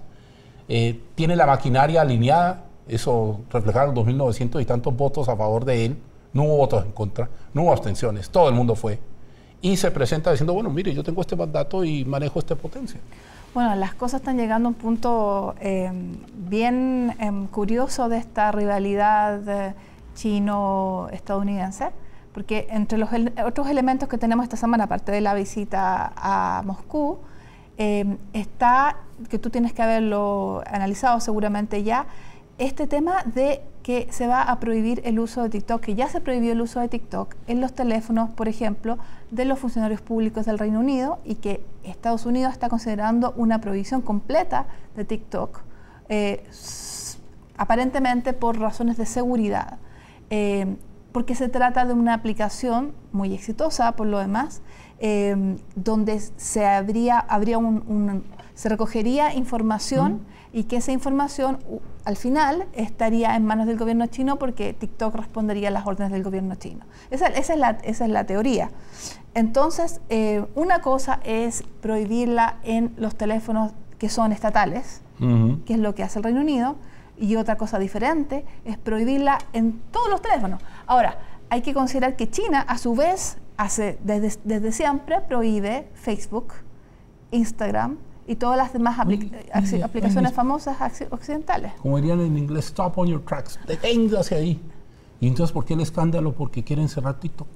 eh, 0.69 1.01
tiene 1.15 1.37
la 1.37 1.47
maquinaria 1.47 2.03
alineada, 2.03 2.65
eso 2.89 3.41
reflejaron 3.51 3.95
2.900 3.95 4.61
y 4.61 4.65
tantos 4.65 4.97
votos 4.97 5.29
a 5.29 5.37
favor 5.37 5.65
de 5.65 5.87
él, 5.87 5.99
no 6.33 6.45
hubo 6.45 6.57
votos 6.59 6.85
en 6.85 6.93
contra, 6.93 7.29
no 7.55 7.63
hubo 7.63 7.73
abstenciones, 7.73 8.31
todo 8.31 8.49
el 8.49 8.55
mundo 8.55 8.75
fue. 8.75 8.99
Y 9.63 9.77
se 9.77 9.91
presenta 9.91 10.31
diciendo, 10.31 10.53
bueno, 10.53 10.71
mire, 10.71 10.95
yo 10.95 11.03
tengo 11.03 11.21
este 11.21 11.35
mandato 11.35 11.85
y 11.85 12.05
manejo 12.05 12.39
esta 12.39 12.55
potencia. 12.55 13.01
Bueno, 13.55 13.75
las 13.75 13.95
cosas 13.95 14.21
están 14.21 14.37
llegando 14.37 14.69
a 14.69 14.71
un 14.71 14.75
punto 14.75 15.55
eh, 15.61 15.91
bien 16.49 17.17
em, 17.19 17.47
curioso 17.47 18.09
de 18.09 18.19
esta 18.19 18.53
rivalidad 18.53 19.49
eh, 19.49 19.75
chino-estadounidense 20.15 21.91
porque 22.37 22.67
entre 22.69 22.99
los 22.99 23.09
otros 23.47 23.67
elementos 23.67 24.11
que 24.11 24.19
tenemos 24.19 24.45
esta 24.45 24.59
semana, 24.59 24.85
aparte 24.85 25.11
de 25.11 25.23
la 25.23 25.33
visita 25.33 26.13
a 26.15 26.61
Moscú, 26.67 27.17
em, 27.79 28.19
está, 28.35 28.99
que 29.31 29.39
tú 29.39 29.49
tienes 29.49 29.73
que 29.73 29.81
haberlo 29.81 30.63
analizado 30.67 31.19
seguramente 31.21 31.83
ya, 31.83 32.05
este 32.59 32.87
tema 32.87 33.23
de 33.25 33.63
que 33.83 34.09
se 34.11 34.27
va 34.27 34.43
a 34.43 34.61
prohibir 34.61 35.01
el 35.07 35.19
uso 35.19 35.45
de 35.45 35.49
TikTok, 35.49 35.81
que 35.81 35.95
ya 35.95 36.09
se 36.09 36.21
prohibió 36.21 36.53
el 36.53 36.61
uso 36.61 36.79
de 36.79 36.89
TikTok 36.89 37.35
en 37.47 37.63
los 37.63 37.73
teléfonos, 37.73 38.29
por 38.29 38.49
ejemplo, 38.49 38.99
de 39.31 39.47
los 39.47 39.59
funcionarios 39.59 40.03
públicos 40.03 40.45
del 40.45 40.59
Reino 40.59 40.81
Unido 40.81 41.21
y 41.25 41.37
que 41.37 41.65
Estados 41.85 42.27
Unidos 42.27 42.53
está 42.53 42.69
considerando 42.69 43.33
una 43.39 43.63
prohibición 43.63 44.03
completa 44.03 44.67
de 44.95 45.07
TikTok, 45.07 45.63
eh, 46.11 46.45
aparentemente 47.57 48.35
por 48.35 48.61
razones 48.61 48.99
de 48.99 49.07
seguridad. 49.07 49.79
Em, 50.29 50.77
porque 51.17 51.35
se 51.35 51.49
trata 51.49 51.87
de 51.87 51.95
una 51.95 52.13
aplicación 52.13 52.93
muy 53.11 53.33
exitosa 53.33 53.93
por 53.93 54.07
lo 54.07 54.19
demás, 54.19 54.61
em, 54.99 55.57
donde 55.75 56.21
se, 56.21 56.67
habría, 56.67 57.19
habría 57.19 57.57
un, 57.57 58.23
se 58.53 58.69
recogería 58.69 59.33
información 59.35 60.21
y 60.53 60.65
que 60.65 60.77
esa 60.77 60.93
información 60.93 61.59
al 62.05 62.17
final 62.19 62.67
estaría 62.75 63.35
en 63.35 63.47
manos 63.47 63.67
del 63.67 63.79
gobierno 63.79 64.07
chino 64.09 64.39
porque 64.39 64.75
TikTok 64.75 65.15
respondería 65.15 65.69
a 65.69 65.71
las 65.71 65.87
órdenes 65.87 66.13
del 66.13 66.23
gobierno 66.23 66.55
chino. 66.57 66.85
Esa, 67.11 67.29
es, 67.29 67.49
la, 67.57 67.79
esa 67.83 68.05
es, 68.05 68.11
la, 68.11 68.25
teoría. 68.25 68.71
Entonces, 69.33 70.03
eh, 70.11 70.45
una 70.55 70.83
cosa 70.83 71.21
es 71.25 71.65
prohibirla 71.81 72.57
en 72.63 72.93
los 72.99 73.17
teléfonos 73.17 73.73
que 73.99 74.11
son 74.11 74.33
estatales, 74.33 75.01
que 75.65 75.73
es 75.73 75.79
lo 75.79 75.95
que 75.95 76.03
hace 76.03 76.19
el 76.19 76.25
Reino 76.25 76.43
Unido, 76.43 76.77
y 77.19 77.37
otra 77.37 77.57
cosa 77.57 77.79
diferente 77.79 78.45
es 78.65 78.79
prohibirla 78.79 79.39
en 79.53 79.81
todos 79.91 80.09
los 80.09 80.23
teléfonos. 80.23 80.61
Ahora, 80.87 81.19
hay 81.49 81.63
que 81.63 81.75
considerar 81.75 82.17
que 82.17 82.31
China, 82.31 82.61
a 82.61 82.79
su 82.79 82.95
vez, 82.95 83.39
hace 83.57 83.99
desde, 84.03 84.39
desde 84.45 84.73
siempre 84.73 85.21
prohíbe 85.21 85.89
Facebook, 85.95 86.55
Instagram 87.31 87.99
y 88.27 88.37
todas 88.37 88.57
las 88.57 88.73
demás 88.73 88.99
aplicaciones 88.99 90.33
famosas 90.33 90.77
occidentales. 91.11 91.73
Como 91.81 91.97
dirían 91.97 92.21
en 92.21 92.37
inglés, 92.37 92.67
stop 92.67 92.99
on 92.99 93.09
your 93.09 93.25
tracks, 93.25 93.59
deténgase 93.67 94.35
ahí. 94.35 94.61
¿Y 95.21 95.29
entonces 95.29 95.53
por 95.53 95.65
qué 95.65 95.75
el 95.75 95.81
escándalo? 95.81 96.33
Porque 96.33 96.65
quieren 96.65 96.89
cerrar 96.89 97.19
TikTok. 97.21 97.49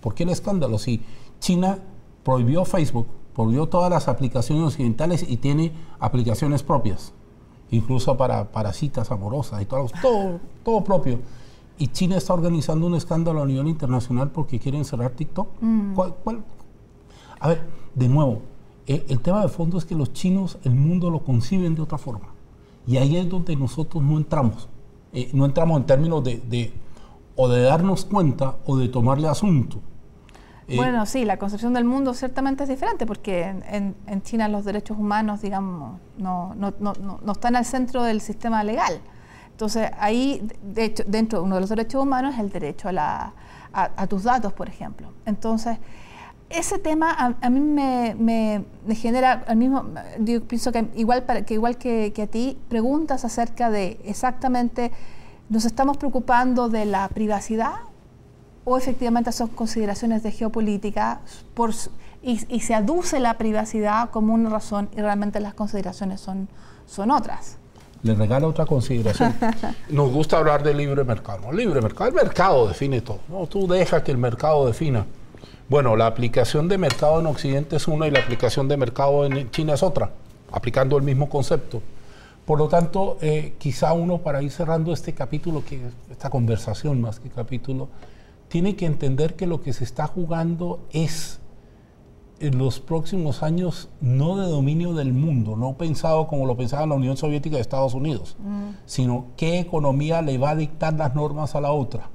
¿Por 0.00 0.14
qué 0.14 0.24
el 0.24 0.30
escándalo? 0.30 0.78
Si 0.78 1.02
China 1.38 1.78
prohibió 2.22 2.64
Facebook, 2.64 3.06
prohibió 3.34 3.68
todas 3.68 3.90
las 3.90 4.08
aplicaciones 4.08 4.64
occidentales 4.64 5.24
y 5.26 5.38
tiene 5.38 5.72
aplicaciones 6.00 6.62
propias 6.62 7.12
incluso 7.70 8.16
para, 8.16 8.50
para 8.50 8.72
citas 8.72 9.10
amorosas 9.10 9.62
y 9.62 9.66
todo, 9.66 9.86
todo, 10.00 10.40
todo 10.64 10.84
propio. 10.84 11.20
Y 11.78 11.88
China 11.88 12.16
está 12.16 12.34
organizando 12.34 12.86
un 12.86 12.94
escándalo 12.94 13.42
a 13.42 13.46
nivel 13.46 13.68
internacional 13.68 14.30
porque 14.30 14.58
quieren 14.58 14.84
cerrar 14.84 15.10
TikTok. 15.12 15.48
Mm. 15.60 16.00
A 17.40 17.48
ver, 17.48 17.62
de 17.94 18.08
nuevo, 18.08 18.42
eh, 18.86 19.04
el, 19.08 19.20
tema 19.20 19.42
de 19.42 19.48
fondo 19.48 19.78
es 19.78 19.84
que 19.84 19.94
los 19.94 20.12
chinos, 20.12 20.58
el 20.64 20.74
mundo 20.74 21.10
lo 21.10 21.20
conciben 21.20 21.74
de 21.76 21.82
otra 21.82 21.98
forma. 21.98 22.28
Y 22.86 22.96
ahí 22.96 23.16
es 23.16 23.28
donde 23.28 23.54
nosotros 23.54 24.02
no 24.02 24.16
entramos. 24.16 24.68
Eh, 25.12 25.30
no 25.32 25.44
entramos 25.44 25.78
en 25.78 25.86
términos 25.86 26.24
de, 26.24 26.38
de, 26.38 26.72
o 27.36 27.48
de 27.48 27.62
darnos 27.62 28.04
cuenta 28.04 28.56
o 28.66 28.76
de 28.76 28.88
tomarle 28.88 29.28
asunto. 29.28 29.78
Bueno, 30.76 31.06
sí, 31.06 31.24
la 31.24 31.38
concepción 31.38 31.72
del 31.72 31.84
mundo 31.84 32.12
ciertamente 32.12 32.64
es 32.64 32.68
diferente 32.68 33.06
porque 33.06 33.42
en, 33.42 33.94
en 34.06 34.22
China 34.22 34.48
los 34.48 34.64
derechos 34.64 34.98
humanos, 34.98 35.40
digamos, 35.40 35.98
no, 36.18 36.54
no, 36.54 36.74
no, 36.78 36.92
no, 37.22 37.32
están 37.32 37.56
al 37.56 37.64
centro 37.64 38.02
del 38.02 38.20
sistema 38.20 38.62
legal. 38.62 39.00
Entonces, 39.50 39.90
ahí, 39.98 40.46
de 40.62 40.84
hecho, 40.84 41.04
dentro 41.06 41.38
de 41.38 41.44
uno 41.46 41.54
de 41.56 41.62
los 41.62 41.70
derechos 41.70 42.02
humanos 42.02 42.34
es 42.34 42.40
el 42.40 42.50
derecho 42.50 42.88
a, 42.88 42.92
la, 42.92 43.32
a, 43.72 44.06
tus 44.06 44.24
datos, 44.24 44.52
por 44.52 44.68
ejemplo. 44.68 45.12
Entonces, 45.24 45.78
ese 46.50 46.78
tema 46.78 47.36
a, 47.40 47.50
mí 47.50 47.60
me, 47.60 48.14
me, 48.14 48.94
genera, 48.94 49.44
al 49.46 49.56
mismo, 49.56 49.86
yo 50.20 50.44
pienso 50.44 50.70
que 50.70 50.88
igual, 50.96 51.24
para, 51.24 51.42
que, 51.42 51.54
igual 51.54 51.78
que 51.78 52.12
a 52.22 52.26
ti, 52.26 52.58
preguntas 52.68 53.24
acerca 53.24 53.70
de 53.70 53.98
exactamente, 54.04 54.92
¿nos 55.48 55.64
estamos 55.64 55.96
preocupando 55.96 56.68
de 56.68 56.84
la 56.84 57.08
privacidad 57.08 57.87
o 58.68 58.76
efectivamente 58.76 59.32
son 59.32 59.48
consideraciones 59.48 60.22
de 60.22 60.30
geopolítica 60.30 61.20
por, 61.54 61.72
y, 62.22 62.60
se 62.60 62.74
aduce 62.74 63.18
la 63.18 63.38
privacidad 63.38 64.10
como 64.10 64.34
una 64.34 64.50
razón 64.50 64.90
y 64.94 65.00
realmente 65.00 65.40
las 65.40 65.54
consideraciones 65.54 66.20
son, 66.20 66.48
son 66.86 67.10
otras. 67.10 67.56
Le 68.02 68.14
regala 68.14 68.46
otra 68.46 68.66
consideración. 68.66 69.34
Nos 69.88 70.12
gusta 70.12 70.36
hablar 70.36 70.62
de 70.62 70.74
libre 70.74 71.02
mercado. 71.02 71.50
libre 71.50 71.80
mercado, 71.80 72.10
el 72.10 72.14
mercado 72.14 72.68
define 72.68 73.00
todo. 73.00 73.20
No, 73.28 73.46
tú 73.46 73.66
deja 73.66 74.04
que 74.04 74.12
el 74.12 74.18
mercado 74.18 74.66
defina. 74.66 75.06
Bueno, 75.70 75.96
la 75.96 76.06
aplicación 76.06 76.68
de 76.68 76.76
mercado 76.76 77.20
en 77.20 77.26
Occidente 77.26 77.76
es 77.76 77.88
una 77.88 78.06
y 78.06 78.10
la 78.10 78.20
aplicación 78.20 78.68
de 78.68 78.76
mercado 78.76 79.24
en 79.24 79.50
China 79.50 79.74
es 79.74 79.82
otra, 79.82 80.10
aplicando 80.52 80.98
el 80.98 81.02
mismo 81.02 81.30
concepto. 81.30 81.80
Por 82.44 82.58
lo 82.58 82.68
tanto, 82.68 83.16
eh, 83.22 83.54
quizá 83.58 83.94
uno 83.94 84.18
para 84.18 84.42
ir 84.42 84.50
cerrando 84.50 84.92
este 84.92 85.14
capítulo, 85.14 85.64
que 85.64 85.80
esta 86.10 86.28
conversación 86.28 87.00
más 87.00 87.18
que 87.18 87.30
capítulo, 87.30 87.88
tiene 88.48 88.76
que 88.76 88.86
entender 88.86 89.36
que 89.36 89.46
lo 89.46 89.60
que 89.60 89.72
se 89.72 89.84
está 89.84 90.06
jugando 90.06 90.80
es 90.90 91.40
en 92.40 92.56
los 92.56 92.80
próximos 92.80 93.42
años 93.42 93.88
no 94.00 94.36
de 94.36 94.48
dominio 94.48 94.94
del 94.94 95.12
mundo, 95.12 95.56
no 95.56 95.76
pensado 95.76 96.28
como 96.28 96.46
lo 96.46 96.56
pensaba 96.56 96.86
la 96.86 96.94
Unión 96.94 97.16
Soviética 97.16 97.56
de 97.56 97.62
Estados 97.62 97.94
Unidos, 97.94 98.36
mm. 98.38 98.70
sino 98.86 99.26
qué 99.36 99.58
economía 99.58 100.22
le 100.22 100.38
va 100.38 100.50
a 100.50 100.56
dictar 100.56 100.94
las 100.94 101.14
normas 101.14 101.54
a 101.54 101.60
la 101.60 101.72
otra. 101.72 102.10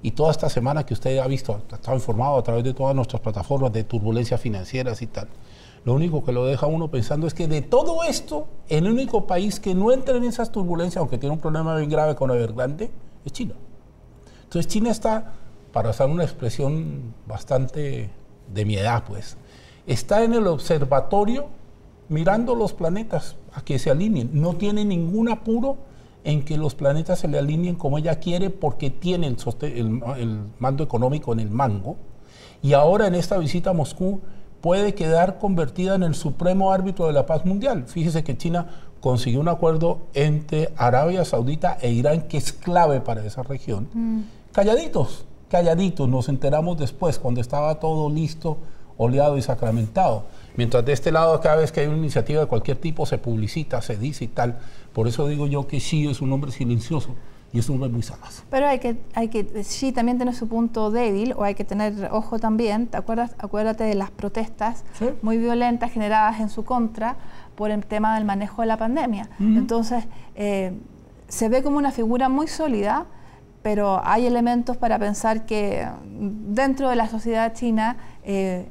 Y 0.00 0.12
toda 0.12 0.32
esta 0.32 0.48
semana 0.48 0.84
que 0.84 0.94
usted 0.94 1.18
ha 1.18 1.26
visto, 1.26 1.60
ha 1.70 1.74
estado 1.74 1.96
informado 1.96 2.38
a 2.38 2.42
través 2.42 2.64
de 2.64 2.74
todas 2.74 2.96
nuestras 2.96 3.20
plataformas 3.20 3.72
de 3.72 3.84
turbulencias 3.84 4.40
financieras 4.40 5.00
y 5.02 5.06
tal, 5.06 5.28
lo 5.84 5.94
único 5.94 6.24
que 6.24 6.32
lo 6.32 6.46
deja 6.46 6.66
uno 6.66 6.90
pensando 6.90 7.26
es 7.26 7.34
que 7.34 7.48
de 7.48 7.60
todo 7.60 8.04
esto, 8.04 8.46
el 8.68 8.86
único 8.86 9.26
país 9.26 9.58
que 9.58 9.74
no 9.74 9.90
entra 9.92 10.16
en 10.16 10.24
esas 10.24 10.52
turbulencias, 10.52 11.00
aunque 11.00 11.18
tiene 11.18 11.34
un 11.34 11.40
problema 11.40 11.76
bien 11.76 11.90
grave 11.90 12.14
con 12.14 12.30
Evergrande, 12.30 12.90
es 13.24 13.32
China. 13.32 13.54
Entonces 14.44 14.70
China 14.70 14.90
está 14.90 15.32
para 15.72 15.90
usar 15.90 16.08
una 16.08 16.24
expresión 16.24 17.14
bastante 17.26 18.10
de 18.52 18.64
mi 18.64 18.76
edad, 18.76 19.04
pues, 19.06 19.36
está 19.86 20.22
en 20.22 20.34
el 20.34 20.46
observatorio 20.46 21.48
mirando 22.08 22.54
los 22.54 22.72
planetas 22.72 23.36
a 23.52 23.62
que 23.62 23.78
se 23.78 23.90
alineen. 23.90 24.30
No 24.32 24.54
tiene 24.54 24.84
ningún 24.84 25.30
apuro 25.30 25.78
en 26.24 26.44
que 26.44 26.56
los 26.56 26.74
planetas 26.74 27.20
se 27.20 27.28
le 27.28 27.38
alineen 27.38 27.74
como 27.74 27.98
ella 27.98 28.16
quiere 28.16 28.50
porque 28.50 28.90
tiene 28.90 29.34
el, 29.62 30.40
mando 30.58 30.84
económico 30.84 31.32
en 31.32 31.40
el 31.40 31.50
mango. 31.50 31.96
Y 32.62 32.74
ahora 32.74 33.06
en 33.06 33.14
esta 33.14 33.38
visita 33.38 33.70
a 33.70 33.72
Moscú 33.72 34.20
puede 34.60 34.94
quedar 34.94 35.38
convertida 35.38 35.94
en 35.96 36.04
el 36.04 36.14
supremo 36.14 36.72
árbitro 36.72 37.06
de 37.06 37.12
la 37.12 37.26
paz 37.26 37.44
mundial. 37.44 37.84
Fíjese 37.88 38.22
que 38.22 38.36
China 38.36 38.68
consiguió 39.00 39.40
un 39.40 39.48
acuerdo 39.48 40.02
entre 40.14 40.72
Arabia 40.76 41.24
Saudita 41.24 41.76
e 41.80 41.90
Irán 41.90 42.22
que 42.28 42.36
es 42.36 42.52
clave 42.52 43.00
para 43.00 43.24
esa 43.24 43.42
región. 43.42 43.88
Mm. 43.92 44.20
Calladitos, 44.52 45.24
calladitos, 45.52 46.08
nos 46.08 46.30
enteramos 46.30 46.78
después, 46.78 47.18
cuando 47.18 47.42
estaba 47.42 47.74
todo 47.74 48.08
listo, 48.08 48.56
oleado 48.96 49.36
y 49.36 49.42
sacramentado. 49.42 50.24
Mientras 50.56 50.82
de 50.82 50.94
este 50.94 51.12
lado, 51.12 51.38
cada 51.42 51.56
vez 51.56 51.70
que 51.70 51.80
hay 51.80 51.88
una 51.88 51.98
iniciativa 51.98 52.40
de 52.40 52.46
cualquier 52.46 52.78
tipo, 52.78 53.04
se 53.04 53.18
publicita, 53.18 53.82
se 53.82 53.98
dice 53.98 54.24
y 54.24 54.28
tal. 54.28 54.58
Por 54.94 55.08
eso 55.08 55.28
digo 55.28 55.46
yo 55.46 55.66
que 55.66 55.76
Xi 55.76 56.08
es 56.08 56.22
un 56.22 56.32
hombre 56.32 56.52
silencioso 56.52 57.10
y 57.52 57.58
es 57.58 57.68
un 57.68 57.74
hombre 57.74 57.90
muy 57.90 58.02
sagaz. 58.02 58.44
Pero 58.48 58.66
hay 58.66 58.78
que, 58.78 58.96
hay 59.12 59.28
que, 59.28 59.44
Xi 59.44 59.92
también 59.92 60.16
tiene 60.16 60.32
su 60.32 60.48
punto 60.48 60.90
débil, 60.90 61.34
o 61.36 61.44
hay 61.44 61.54
que 61.54 61.64
tener 61.64 62.08
ojo 62.10 62.38
también. 62.38 62.86
¿Te 62.86 62.96
acuerdas? 62.96 63.34
Acuérdate 63.36 63.84
de 63.84 63.94
las 63.94 64.10
protestas 64.10 64.84
muy 65.20 65.36
violentas 65.36 65.92
generadas 65.92 66.40
en 66.40 66.48
su 66.48 66.64
contra 66.64 67.16
por 67.56 67.70
el 67.70 67.84
tema 67.84 68.14
del 68.14 68.24
manejo 68.24 68.62
de 68.62 68.68
la 68.68 68.78
pandemia. 68.78 69.28
Entonces, 69.38 70.04
eh, 70.34 70.72
se 71.28 71.50
ve 71.50 71.62
como 71.62 71.76
una 71.76 71.92
figura 71.92 72.30
muy 72.30 72.48
sólida 72.48 73.04
pero 73.62 74.00
hay 74.04 74.26
elementos 74.26 74.76
para 74.76 74.98
pensar 74.98 75.46
que 75.46 75.86
dentro 76.04 76.88
de 76.88 76.96
la 76.96 77.08
sociedad 77.08 77.54
china 77.54 77.96
eh, 78.24 78.66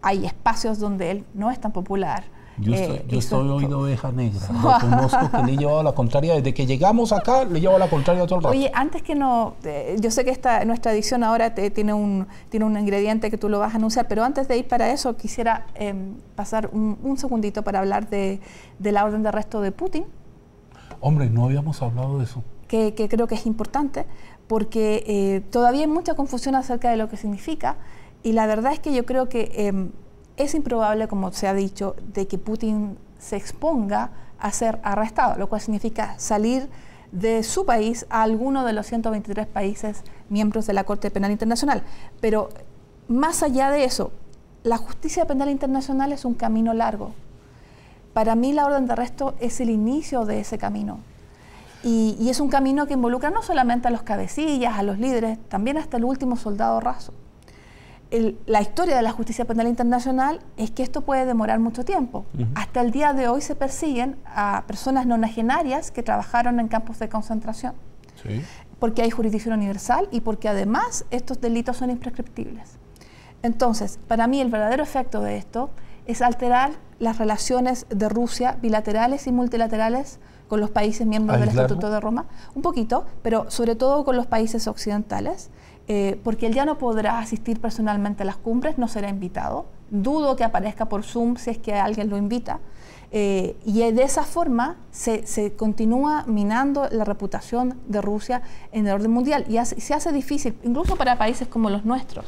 hay 0.00 0.24
espacios 0.26 0.78
donde 0.78 1.10
él 1.10 1.24
no 1.34 1.50
es 1.50 1.60
tan 1.60 1.72
popular. 1.72 2.24
Yo 2.58 2.74
estoy, 2.74 3.18
eh, 3.18 3.22
soy 3.22 3.48
oído 3.48 3.80
oveja 3.80 4.12
negra. 4.12 4.40
Lo 4.62 4.78
conozco 4.78 5.30
que 5.30 5.42
le 5.42 5.52
he 5.52 5.56
llevado 5.56 5.82
la 5.82 5.92
contraria. 5.92 6.34
Desde 6.34 6.52
que 6.52 6.66
llegamos 6.66 7.10
acá, 7.10 7.44
le 7.44 7.60
llevo 7.60 7.78
la 7.78 7.88
contraria 7.88 8.26
todo 8.26 8.38
el 8.38 8.44
rato. 8.44 8.56
Oye, 8.56 8.70
antes 8.74 9.02
que 9.02 9.14
no. 9.14 9.54
Eh, 9.64 9.96
yo 9.98 10.10
sé 10.10 10.24
que 10.24 10.30
esta, 10.30 10.64
nuestra 10.64 10.92
edición 10.92 11.24
ahora 11.24 11.54
tiene, 11.54 11.94
un, 11.94 12.26
tiene 12.50 12.66
un 12.66 12.78
ingrediente 12.78 13.30
que 13.30 13.38
tú 13.38 13.48
lo 13.48 13.58
vas 13.58 13.72
a 13.72 13.78
anunciar, 13.78 14.06
pero 14.06 14.22
antes 14.22 14.48
de 14.48 14.58
ir 14.58 14.68
para 14.68 14.92
eso, 14.92 15.16
quisiera 15.16 15.66
em, 15.74 16.14
pasar 16.36 16.68
un, 16.72 17.16
segundito 17.16 17.62
para 17.62 17.78
hablar 17.78 18.08
de, 18.10 18.40
de 18.78 18.92
la 18.92 19.04
orden 19.04 19.22
de 19.22 19.30
arresto 19.30 19.62
de 19.62 19.72
Putin. 19.72 20.04
Hombre, 21.00 21.30
no 21.30 21.46
habíamos 21.46 21.80
hablado 21.80 22.18
de 22.18 22.24
eso 22.24 22.44
que, 22.94 23.08
creo 23.10 23.26
que 23.26 23.34
es 23.34 23.44
importante, 23.44 24.06
porque 24.46 25.04
eh, 25.06 25.42
todavía 25.50 25.82
hay 25.82 25.86
mucha 25.86 26.14
confusión 26.14 26.54
acerca 26.54 26.90
de 26.90 26.96
lo 26.96 27.10
que 27.10 27.18
significa, 27.18 27.76
y 28.22 28.32
la 28.32 28.46
verdad 28.46 28.72
es 28.72 28.80
que 28.80 28.94
yo 28.94 29.04
creo 29.04 29.28
que 29.28 29.52
em, 29.54 29.90
es 30.38 30.54
improbable, 30.54 31.06
como 31.06 31.30
se 31.32 31.46
ha 31.48 31.52
dicho, 31.52 31.94
de 32.14 32.26
que 32.26 32.38
Putin 32.38 32.96
se 33.18 33.36
exponga 33.36 34.10
a 34.38 34.50
ser 34.52 34.80
arrestado, 34.84 35.38
lo 35.38 35.48
cual 35.48 35.60
significa 35.60 36.18
salir 36.18 36.70
de 37.12 37.42
su 37.42 37.66
país 37.66 38.06
a 38.08 38.22
alguno 38.22 38.64
de 38.64 38.72
los 38.72 38.86
123 38.86 39.46
países 39.46 40.02
miembros 40.30 40.66
de 40.66 40.72
la 40.72 40.84
Corte 40.84 41.10
Penal 41.10 41.30
Internacional. 41.30 41.82
Pero 42.22 42.48
más 43.06 43.42
allá 43.42 43.70
de 43.70 43.84
eso, 43.84 44.12
la 44.64 44.78
justicia 44.78 45.26
penal 45.26 45.50
internacional 45.50 46.10
es 46.12 46.24
un 46.24 46.34
camino 46.34 46.72
largo. 46.72 47.12
Para 48.14 48.34
mí 48.34 48.54
la 48.54 48.64
orden 48.64 48.86
de 48.86 48.94
arresto 48.94 49.34
es 49.40 49.60
el 49.60 49.68
inicio 49.68 50.24
de 50.24 50.40
ese 50.40 50.56
camino. 50.56 51.00
Y, 51.84 52.28
es 52.28 52.40
un 52.40 52.48
camino 52.48 52.86
que 52.86 52.94
involucra 52.94 53.30
no 53.30 53.42
solamente 53.42 53.88
a 53.88 53.90
los 53.90 54.02
cabecillas, 54.02 54.78
a 54.78 54.82
los 54.82 54.98
líderes, 54.98 55.38
también 55.48 55.76
hasta 55.78 55.96
el 55.96 56.04
último 56.04 56.36
soldado 56.36 56.80
raso. 56.80 57.12
la 58.46 58.60
historia 58.60 58.94
de 58.94 59.02
la 59.02 59.10
justicia 59.10 59.46
penal 59.46 59.66
internacional 59.66 60.40
es 60.56 60.70
que 60.70 60.82
esto 60.82 61.00
puede 61.00 61.24
demorar 61.24 61.58
mucho 61.58 61.84
tiempo. 61.84 62.26
Hasta 62.54 62.82
el 62.82 62.90
día 62.90 63.14
de 63.14 63.28
hoy 63.28 63.40
se 63.40 63.54
persiguen 63.54 64.16
a 64.26 64.64
personas 64.66 65.06
nonagenarias 65.06 65.90
que 65.90 66.02
trabajaron 66.02 66.60
en 66.60 66.68
campos 66.68 66.98
de 66.98 67.08
concentración. 67.08 67.74
Porque 68.78 69.02
hay 69.02 69.10
jurisdicción 69.10 69.54
universal 69.54 70.08
y 70.10 70.20
porque 70.20 70.48
además 70.48 71.04
estos 71.10 71.40
delitos 71.40 71.78
son 71.78 71.90
imprescriptibles. 71.90 72.78
Entonces, 73.42 73.98
para 74.06 74.26
mí 74.26 74.40
el 74.40 74.50
verdadero 74.50 74.82
efecto 74.82 75.20
de 75.20 75.36
esto 75.36 75.70
es 76.06 76.22
alterar 76.22 76.72
las 76.98 77.18
relaciones 77.18 77.86
de 77.90 78.08
Rusia 78.08 78.56
bilaterales 78.60 79.26
y 79.26 79.32
multilaterales 79.32 80.20
con 80.52 80.60
los 80.60 80.68
países 80.68 81.06
miembros 81.06 81.40
del 81.40 81.48
Estatuto 81.48 81.88
de 81.88 81.98
Roma, 81.98 82.26
un 82.54 82.60
poquito, 82.60 83.06
pero 83.22 83.50
sobre 83.50 83.74
todo 83.74 84.04
con 84.04 84.16
los 84.16 84.26
países 84.26 84.68
occidentales, 84.68 85.48
eh, 85.88 86.20
porque 86.22 86.46
él 86.46 86.52
ya 86.52 86.66
no 86.66 86.76
podrá 86.76 87.20
asistir 87.20 87.58
personalmente 87.58 88.22
a 88.22 88.26
las 88.26 88.36
cumbres, 88.36 88.76
no 88.76 88.86
será 88.86 89.08
invitado. 89.08 89.64
Dudo 89.88 90.36
que 90.36 90.44
aparezca 90.44 90.90
por 90.90 91.04
Zoom 91.04 91.36
si 91.36 91.48
es 91.48 91.56
que 91.56 91.72
alguien 91.72 92.10
lo 92.10 92.18
invita. 92.18 92.60
Eh, 93.12 93.56
y 93.64 93.78
de 93.78 94.02
esa 94.02 94.24
forma 94.24 94.76
se, 94.90 95.26
se, 95.26 95.54
continúa 95.54 96.24
minando 96.26 96.86
la 96.90 97.06
reputación 97.06 97.78
de 97.88 98.02
Rusia 98.02 98.42
en 98.72 98.86
el 98.86 98.92
orden 98.92 99.10
mundial 99.10 99.46
y 99.48 99.56
se 99.64 99.94
hace 99.94 100.12
difícil, 100.12 100.54
incluso 100.64 100.96
para 100.96 101.16
países 101.16 101.48
como 101.48 101.70
los 101.70 101.86
nuestros, 101.86 102.26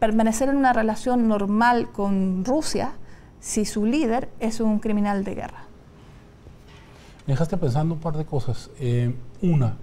permanecer 0.00 0.48
en 0.48 0.56
una 0.56 0.72
relación 0.72 1.28
normal 1.28 1.92
con 1.92 2.44
Rusia 2.44 2.94
si 3.38 3.64
su 3.66 3.86
líder 3.86 4.30
es 4.40 4.58
un 4.58 4.80
criminal 4.80 5.22
de 5.22 5.36
guerra. 5.36 5.65
Me 7.26 7.32
dejaste 7.32 7.56
pensando 7.56 7.94
un 7.94 8.00
par 8.00 8.16
de 8.16 8.24
cosas. 8.24 8.70
Eh, 8.78 9.14
una, 9.42 9.76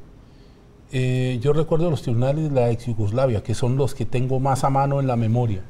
eh, 0.96 1.40
yo 1.42 1.54
recuerdo 1.54 1.90
los 1.90 2.04
tribunales 2.04 2.50
de 2.50 2.52
la 2.52 2.70
ex 2.70 2.86
Yugoslavia, 2.86 3.42
que 3.42 3.56
son 3.56 3.78
los 3.78 3.96
que 3.96 4.06
tengo 4.06 4.40
más 4.40 4.64
a 4.64 4.70
mano 4.70 5.00
en 5.00 5.08
la 5.08 5.16
memoria 5.16 5.64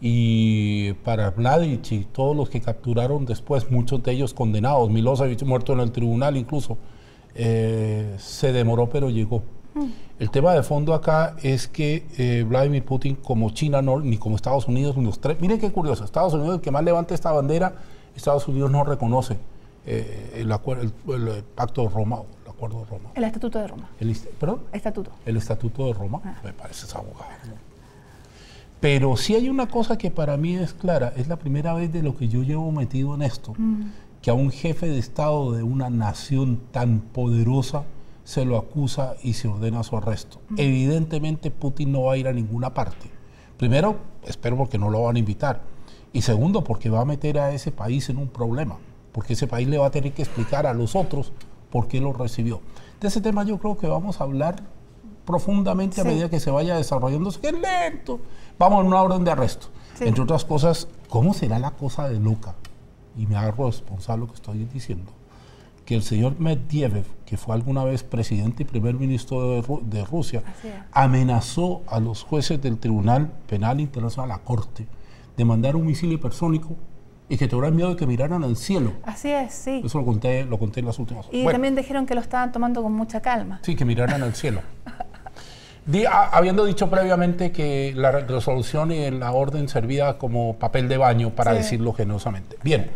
y 0.00 0.92
para 1.04 1.32
Mladic 1.36 1.92
y 1.92 2.04
todos 2.04 2.36
los 2.36 2.50
que 2.50 2.60
capturaron 2.60 3.24
después, 3.24 3.70
muchos 3.70 4.02
de 4.02 4.12
ellos 4.12 4.34
condenados, 4.34 4.90
Milosevic 4.90 5.42
muerto 5.42 5.72
en 5.72 5.80
el 5.80 5.92
tribunal 5.92 6.36
incluso, 6.36 6.76
eh, 7.36 8.16
se 8.18 8.52
demoró 8.52 8.88
pero 8.88 9.10
llegó. 9.10 9.42
Mm. 9.74 9.86
El 10.18 10.30
tema 10.30 10.52
de 10.54 10.64
fondo 10.64 10.92
acá 10.92 11.36
es 11.42 11.68
que 11.68 12.06
eh, 12.18 12.44
Vladimir 12.46 12.84
Putin, 12.84 13.14
como 13.14 13.50
China 13.50 13.80
no, 13.80 14.00
ni 14.00 14.18
como 14.18 14.34
Estados 14.34 14.66
Unidos, 14.66 14.96
los 14.96 15.20
tres, 15.20 15.40
miren 15.40 15.60
qué 15.60 15.70
curioso, 15.70 16.04
Estados 16.04 16.34
Unidos 16.34 16.56
el 16.56 16.60
que 16.60 16.72
más 16.72 16.82
levanta 16.82 17.14
esta 17.14 17.30
bandera, 17.30 17.76
Estados 18.16 18.46
Unidos 18.48 18.70
no 18.70 18.82
reconoce 18.82 19.38
eh, 19.86 20.32
el, 20.36 20.50
el, 20.50 21.44
pacto 21.54 21.82
de 21.82 21.88
Roma, 21.88 22.22
el 22.44 22.50
acuerdo 22.50 22.80
de 22.80 22.86
Roma. 22.86 23.10
El 23.14 23.24
estatuto 23.24 23.58
de 23.58 23.66
Roma. 23.66 23.88
El, 23.98 24.16
¿Perdón? 24.38 24.60
Estatuto. 24.72 25.10
El 25.24 25.36
estatuto 25.36 25.86
de 25.86 25.92
Roma, 25.94 26.20
ah. 26.24 26.36
me 26.44 26.52
parece 26.52 26.86
esa 26.86 26.98
abogado. 26.98 27.26
Pero 28.80 29.16
si 29.16 29.34
hay 29.34 29.48
una 29.48 29.66
cosa 29.68 29.98
que 29.98 30.10
para 30.10 30.36
mí 30.36 30.54
es 30.54 30.72
clara, 30.72 31.12
es 31.16 31.28
la 31.28 31.36
primera 31.36 31.74
vez 31.74 31.92
de 31.92 32.02
lo 32.02 32.16
que 32.16 32.28
yo 32.28 32.42
llevo 32.42 32.70
metido 32.70 33.14
en 33.14 33.22
esto, 33.22 33.54
mm. 33.56 33.82
que 34.22 34.30
a 34.30 34.34
un 34.34 34.50
jefe 34.50 34.86
de 34.86 34.98
Estado 34.98 35.52
de 35.52 35.62
una 35.62 35.90
nación 35.90 36.60
tan 36.70 37.00
poderosa 37.00 37.84
se 38.24 38.44
lo 38.44 38.56
acusa 38.56 39.14
y 39.22 39.32
se 39.32 39.48
ordena 39.48 39.82
su 39.82 39.96
arresto. 39.96 40.38
Mm. 40.50 40.54
Evidentemente 40.58 41.50
Putin 41.50 41.92
no 41.92 42.04
va 42.04 42.12
a 42.12 42.16
ir 42.18 42.28
a 42.28 42.32
ninguna 42.32 42.72
parte. 42.72 43.10
Primero, 43.56 43.96
espero 44.24 44.56
porque 44.56 44.78
no 44.78 44.90
lo 44.90 45.02
van 45.02 45.16
a 45.16 45.18
invitar. 45.18 45.62
Y 46.12 46.22
segundo, 46.22 46.62
porque 46.62 46.88
va 46.88 47.00
a 47.00 47.04
meter 47.04 47.38
a 47.38 47.52
ese 47.52 47.72
país 47.72 48.08
en 48.08 48.18
un 48.18 48.28
problema, 48.28 48.78
porque 49.18 49.32
ese 49.32 49.48
país 49.48 49.66
le 49.66 49.78
va 49.78 49.86
a 49.86 49.90
tener 49.90 50.12
que 50.12 50.22
explicar 50.22 50.64
a 50.64 50.72
los 50.72 50.94
otros 50.94 51.32
por 51.70 51.88
qué 51.88 52.00
lo 52.00 52.12
recibió. 52.12 52.60
De 53.00 53.08
ese 53.08 53.20
tema 53.20 53.42
yo 53.42 53.58
creo 53.58 53.76
que 53.76 53.88
vamos 53.88 54.20
a 54.20 54.22
hablar 54.22 54.62
profundamente 55.24 56.00
a 56.00 56.04
medida 56.04 56.30
que 56.30 56.38
se 56.38 56.52
vaya 56.52 56.76
desarrollando. 56.76 57.28
Es 57.28 57.42
lento. 57.42 58.20
Vamos 58.60 58.78
a 58.78 58.86
una 58.86 59.02
orden 59.02 59.24
de 59.24 59.32
arresto. 59.32 59.66
Entre 59.98 60.22
otras 60.22 60.44
cosas, 60.44 60.86
¿cómo 61.08 61.34
será 61.34 61.58
la 61.58 61.72
cosa 61.72 62.08
de 62.08 62.20
loca? 62.20 62.54
Y 63.16 63.26
me 63.26 63.34
hago 63.34 63.66
responsable 63.66 64.20
lo 64.20 64.28
que 64.28 64.36
estoy 64.36 64.64
diciendo. 64.72 65.10
Que 65.84 65.96
el 65.96 66.04
señor 66.04 66.38
Medvedev, 66.38 67.06
que 67.26 67.36
fue 67.36 67.56
alguna 67.56 67.82
vez 67.82 68.04
presidente 68.04 68.62
y 68.62 68.66
primer 68.66 68.94
ministro 68.94 69.60
de, 69.82 70.04
Rusia, 70.04 70.44
amenazó 70.92 71.82
a 71.88 71.98
los 71.98 72.22
jueces 72.22 72.62
del 72.62 72.78
Tribunal 72.78 73.32
Penal 73.48 73.80
Internacional, 73.80 74.28
la 74.28 74.38
Corte, 74.38 74.86
de 75.36 75.44
mandar 75.44 75.74
un 75.74 75.86
misil 75.86 76.12
hipersónico 76.12 76.76
y 77.28 77.36
que 77.36 77.46
tuvieran 77.48 77.76
miedo 77.76 77.90
de 77.90 77.96
que 77.96 78.06
miraran 78.06 78.42
al 78.42 78.56
cielo. 78.56 78.92
Así 79.04 79.30
es, 79.30 79.52
sí. 79.52 79.82
Eso 79.84 79.98
lo 79.98 80.04
conté, 80.04 80.44
lo 80.44 80.58
conté 80.58 80.80
en 80.80 80.86
las 80.86 80.98
últimas. 80.98 81.26
Y 81.30 81.44
también 81.46 81.74
dijeron 81.74 82.06
que 82.06 82.14
lo 82.14 82.20
estaban 82.20 82.52
tomando 82.52 82.82
con 82.82 82.92
mucha 82.92 83.20
calma. 83.20 83.60
Sí, 83.62 83.76
que 83.76 83.84
miraran 83.84 84.22
al 84.22 84.34
cielo. 84.34 84.62
habiendo 86.32 86.64
dicho 86.64 86.90
previamente 86.90 87.52
que 87.52 87.92
la 87.94 88.12
resolución 88.12 88.92
y 88.92 89.10
la 89.10 89.32
orden 89.32 89.68
servía 89.68 90.18
como 90.18 90.56
papel 90.56 90.88
de 90.88 90.96
baño, 90.96 91.30
para 91.30 91.52
decirlo 91.52 91.92
generosamente. 91.92 92.56
Bien, 92.62 92.90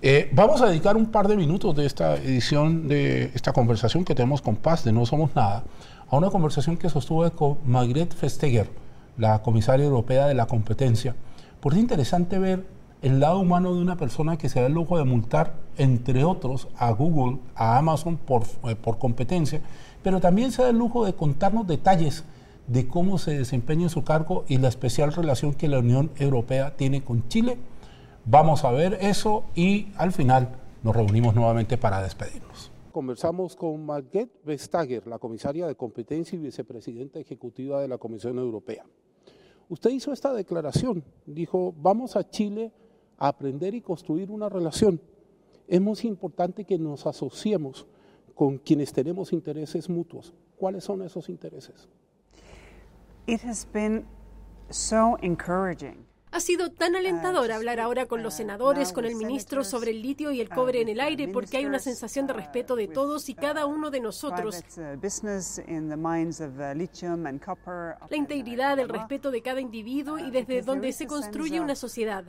eh, 0.00 0.28
vamos 0.32 0.60
a 0.62 0.66
dedicar 0.66 0.96
un 0.96 1.06
par 1.06 1.28
de 1.28 1.36
minutos 1.36 1.76
de 1.76 1.86
esta 1.86 2.16
edición 2.16 2.88
de 2.88 3.30
esta 3.34 3.52
conversación 3.52 4.04
que 4.04 4.14
tenemos 4.14 4.42
con 4.42 4.56
Paz 4.56 4.84
de 4.84 4.92
No 4.92 5.06
Somos 5.06 5.34
Nada 5.36 5.62
a 6.08 6.16
una 6.16 6.28
conversación 6.28 6.76
que 6.76 6.90
sostuve 6.90 7.30
con 7.30 7.58
Margrethe 7.64 8.14
Vestager, 8.20 8.68
la 9.16 9.40
comisaria 9.42 9.86
europea 9.86 10.26
de 10.26 10.34
la 10.34 10.46
competencia. 10.46 11.14
Porque 11.60 11.78
es 11.78 11.82
interesante 11.82 12.38
ver 12.38 12.64
el 13.02 13.18
lado 13.18 13.40
humano 13.40 13.74
de 13.74 13.82
una 13.82 13.96
persona 13.96 14.38
que 14.38 14.48
se 14.48 14.60
da 14.60 14.66
el 14.66 14.72
lujo 14.72 14.96
de 14.96 15.04
multar, 15.04 15.54
entre 15.76 16.24
otros, 16.24 16.68
a 16.76 16.90
Google, 16.92 17.38
a 17.56 17.76
Amazon 17.76 18.16
por, 18.16 18.44
eh, 18.68 18.76
por 18.76 18.98
competencia, 18.98 19.60
pero 20.02 20.20
también 20.20 20.52
se 20.52 20.62
da 20.62 20.70
el 20.70 20.78
lujo 20.78 21.04
de 21.04 21.14
contarnos 21.14 21.66
detalles 21.66 22.24
de 22.68 22.86
cómo 22.86 23.18
se 23.18 23.36
desempeña 23.36 23.84
en 23.84 23.90
su 23.90 24.04
cargo 24.04 24.44
y 24.46 24.58
la 24.58 24.68
especial 24.68 25.12
relación 25.12 25.52
que 25.52 25.68
la 25.68 25.80
Unión 25.80 26.12
Europea 26.16 26.76
tiene 26.76 27.02
con 27.02 27.28
Chile. 27.28 27.58
Vamos 28.24 28.64
a 28.64 28.70
ver 28.70 28.98
eso 29.00 29.44
y 29.56 29.88
al 29.96 30.12
final 30.12 30.50
nos 30.84 30.94
reunimos 30.94 31.34
nuevamente 31.34 31.76
para 31.76 32.00
despedirnos. 32.00 32.70
Conversamos 32.92 33.56
con 33.56 33.84
Margrethe 33.84 34.38
Vestager, 34.44 35.06
la 35.08 35.18
comisaria 35.18 35.66
de 35.66 35.74
competencia 35.74 36.36
y 36.36 36.40
vicepresidenta 36.40 37.18
ejecutiva 37.18 37.80
de 37.80 37.88
la 37.88 37.98
Comisión 37.98 38.38
Europea. 38.38 38.84
Usted 39.68 39.90
hizo 39.90 40.12
esta 40.12 40.32
declaración, 40.34 41.02
dijo, 41.26 41.74
vamos 41.78 42.14
a 42.16 42.28
Chile 42.28 42.70
a 43.18 43.28
aprender 43.28 43.74
y 43.74 43.80
construir 43.80 44.30
una 44.30 44.48
relación. 44.48 45.00
Es 45.68 45.80
muy 45.80 45.96
importante 46.02 46.64
que 46.64 46.78
nos 46.78 47.06
asociemos 47.06 47.86
con 48.34 48.58
quienes 48.58 48.92
tenemos 48.92 49.32
intereses 49.32 49.88
mutuos. 49.88 50.32
¿Cuáles 50.56 50.84
son 50.84 51.02
esos 51.02 51.28
intereses? 51.28 51.88
Ha 56.34 56.40
sido 56.40 56.70
tan 56.70 56.96
alentador 56.96 57.50
uh, 57.50 57.52
hablar 57.52 57.78
ahora 57.78 58.06
con 58.06 58.22
los 58.22 58.34
uh, 58.34 58.36
senadores, 58.38 58.94
con 58.94 59.04
el 59.04 59.14
ministro 59.16 59.64
sobre 59.64 59.90
el 59.90 60.00
litio 60.00 60.32
y 60.32 60.40
el 60.40 60.48
cobre 60.48 60.80
en 60.80 60.88
el 60.88 60.98
aire, 60.98 61.28
porque 61.28 61.58
hay 61.58 61.66
una 61.66 61.78
sensación 61.78 62.26
de 62.26 62.32
respeto 62.32 62.74
de 62.74 62.86
uh, 62.86 62.92
todos 62.92 63.28
y 63.28 63.34
cada 63.34 63.66
uno 63.66 63.90
de 63.90 64.00
nosotros. 64.00 64.64
La 68.08 68.16
integridad, 68.16 68.78
el 68.78 68.88
respeto 68.88 69.30
de 69.30 69.42
cada 69.42 69.60
individuo 69.60 70.18
y 70.18 70.30
desde 70.30 70.62
donde 70.62 70.92
se 70.92 71.06
construye 71.06 71.60
una 71.60 71.74
sociedad. 71.74 72.24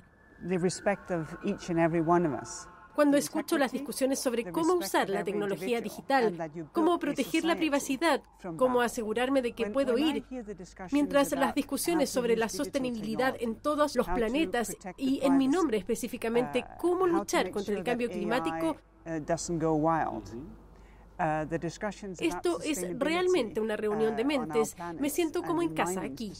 Cuando 2.95 3.17
escucho 3.17 3.57
las 3.57 3.71
discusiones 3.71 4.19
sobre 4.19 4.51
cómo 4.51 4.73
usar 4.73 5.09
la 5.09 5.23
tecnología 5.23 5.81
digital, 5.81 6.51
cómo 6.71 6.99
proteger 6.99 7.43
la 7.43 7.55
privacidad, 7.55 8.21
cómo 8.55 8.81
asegurarme 8.81 9.41
de 9.41 9.53
que 9.53 9.71
puedo 9.71 9.97
ir, 9.97 10.23
mientras 10.91 11.31
las 11.31 11.55
discusiones 11.55 12.11
sobre 12.11 12.37
la 12.37 12.49
sostenibilidad 12.49 13.35
en 13.39 13.55
todos 13.55 13.95
los 13.95 14.07
planetas 14.07 14.77
y 14.97 15.19
en 15.23 15.37
mi 15.37 15.47
nombre 15.47 15.77
específicamente, 15.77 16.59
uh, 16.59 16.77
cómo 16.79 17.07
luchar 17.07 17.49
contra 17.49 17.73
el 17.75 17.83
cambio 17.83 18.09
climático, 18.09 18.77
uh, 19.05 19.09
uh, 19.09 19.25
esto 22.19 22.61
es 22.61 22.99
realmente 22.99 23.59
una 23.59 23.75
reunión 23.75 24.15
de 24.15 24.25
mentes. 24.25 24.75
Me 24.99 25.09
siento 25.09 25.41
como 25.41 25.63
en 25.63 25.73
casa 25.73 26.01
aquí. 26.01 26.31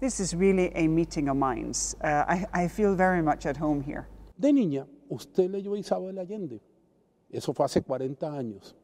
This 0.00 0.20
is 0.20 0.34
really 0.34 0.70
a 0.76 0.86
meeting 0.86 1.28
of 1.28 1.36
minds. 1.36 1.96
Uh, 2.00 2.24
I, 2.28 2.46
I 2.52 2.68
feel 2.68 2.94
very 2.94 3.20
much 3.20 3.46
at 3.46 3.56
home 3.56 3.82
here. 3.82 4.06
De 4.38 4.52
niña, 4.52 4.86
usted 5.10 5.50
leyó 5.50 5.76
Isabel 5.76 6.18
Allende. 6.18 6.60
Eso 7.32 7.52
fue 7.52 7.64
hace 7.66 7.82
40 7.82 8.26
años. 8.32 8.76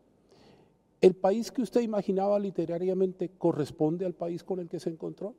¿El 1.01 1.15
país 1.15 1.53
que 1.53 1.63
usted 1.63 1.83
imaginaba 1.83 2.39
literariamente 2.39 3.31
corresponde 3.39 4.05
al 4.05 4.15
país 4.15 4.43
con 4.43 4.59
el 4.59 4.69
que 4.69 4.81
se 4.81 4.91
encontró? 4.91 5.35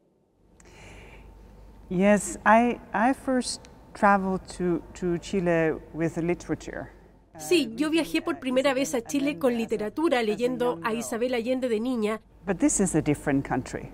Yes, 1.90 2.40
I, 2.46 2.80
I 2.94 3.14
first 3.14 3.68
traveled 3.94 4.48
to, 4.58 4.82
to 4.94 5.18
Chile 5.18 5.74
with 5.94 6.18
literature. 6.18 6.90
Sí, 7.38 7.74
yo 7.76 7.90
viajé 7.90 8.22
por 8.22 8.40
primera 8.40 8.74
vez 8.74 8.96
a 8.96 9.02
Chile 9.02 9.38
con 9.38 9.58
literatura 9.58 10.24
leyendo 10.24 10.80
a 10.84 10.94
Isabel 10.94 11.34
Allende 11.34 11.68
de 11.68 11.82
niña. 11.82 12.22
But 12.46 12.60
this 12.60 12.80
is 12.80 12.96
a 12.96 13.02
different 13.02 13.46
country. 13.46 13.92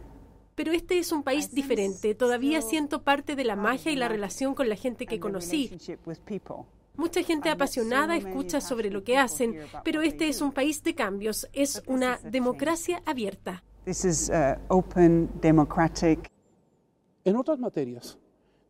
Pero 0.63 0.73
este 0.73 0.99
es 0.99 1.11
un 1.11 1.23
país 1.23 1.51
diferente. 1.55 2.13
Todavía 2.13 2.61
siento 2.61 3.01
parte 3.01 3.35
de 3.35 3.43
la 3.43 3.55
magia 3.55 3.91
y 3.91 3.95
la 3.95 4.07
relación 4.07 4.53
con 4.53 4.69
la 4.69 4.75
gente 4.75 5.07
que 5.07 5.19
conocí. 5.19 5.71
Mucha 6.95 7.23
gente 7.23 7.49
apasionada 7.49 8.15
escucha 8.15 8.61
sobre 8.61 8.91
lo 8.91 9.03
que 9.03 9.17
hacen, 9.17 9.55
pero 9.83 10.03
este 10.03 10.29
es 10.29 10.39
un 10.39 10.51
país 10.51 10.83
de 10.83 10.93
cambios, 10.93 11.47
es 11.51 11.81
una 11.87 12.19
democracia 12.19 13.01
abierta. 13.07 13.63
Uh, 13.87 14.83
en 17.25 17.35
otras 17.37 17.57
materias, 17.57 18.19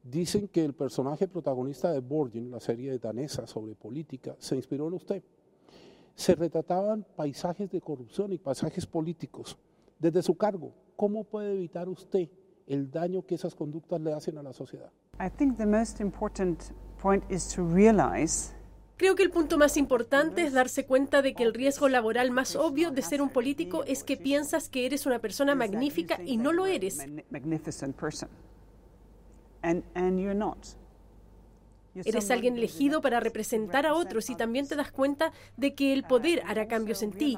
dicen 0.01 0.47
que 0.47 0.63
el 0.63 0.73
personaje 0.73 1.27
protagonista 1.27 1.91
de 1.91 1.99
Borgen, 1.99 2.51
la 2.51 2.61
serie 2.61 2.97
danesa 2.99 3.45
sobre 3.45 3.75
política, 3.75 4.33
se 4.39 4.55
inspiró 4.55 4.87
en 4.87 4.93
usted. 4.93 5.21
Se 6.15 6.35
retrataban 6.35 7.05
paisajes 7.17 7.69
de 7.69 7.81
corrupción 7.81 8.31
y 8.31 8.37
paisajes 8.37 8.85
políticos 8.85 9.57
desde 9.99 10.23
su 10.23 10.35
cargo. 10.35 10.71
¿Cómo 10.95 11.23
puede 11.23 11.53
evitar 11.53 11.89
usted 11.89 12.29
el 12.67 12.89
daño 12.89 13.25
que 13.25 13.35
esas 13.35 13.55
conductas 13.55 13.99
le 14.01 14.13
hacen 14.13 14.37
a 14.37 14.43
la 14.43 14.53
sociedad? 14.53 14.91
I 15.19 15.29
think 15.29 15.57
the 15.57 15.65
most 15.65 15.99
important 15.99 16.71
point 17.01 17.23
is 17.29 17.47
to 17.55 17.63
realize 17.63 18.53
Creo 19.01 19.15
que 19.15 19.23
el 19.23 19.31
punto 19.31 19.57
más 19.57 19.77
importante 19.77 20.43
es 20.43 20.53
darse 20.53 20.85
cuenta 20.85 21.23
de 21.23 21.33
que 21.33 21.41
el 21.41 21.55
riesgo 21.55 21.89
laboral 21.89 22.29
más 22.29 22.55
obvio 22.55 22.91
de 22.91 23.01
ser 23.01 23.23
un 23.23 23.29
político 23.29 23.83
es 23.85 24.03
que 24.03 24.15
piensas 24.15 24.69
que 24.69 24.85
eres 24.85 25.07
una 25.07 25.17
persona 25.17 25.55
magnífica 25.55 26.19
y 26.23 26.37
no 26.37 26.53
lo 26.53 26.67
eres. 26.67 26.99
magnificent 27.31 27.95
person. 27.95 28.29
And, 29.63 29.83
and 29.95 30.19
you're 30.19 30.35
not. 30.35 30.67
You're 30.67 30.75
Eres 31.95 32.31
alguien 32.31 32.57
elegido 32.57 33.01
para 33.01 33.19
representar 33.19 33.85
a 33.85 33.93
otros 33.93 34.29
y 34.29 34.35
también 34.35 34.67
te 34.67 34.75
das 34.75 34.91
cuenta 34.91 35.31
de 35.57 35.73
que 35.75 35.93
el 35.93 36.03
poder 36.03 36.41
hará 36.45 36.67
cambios 36.67 37.03
en 37.03 37.11
ti. 37.11 37.37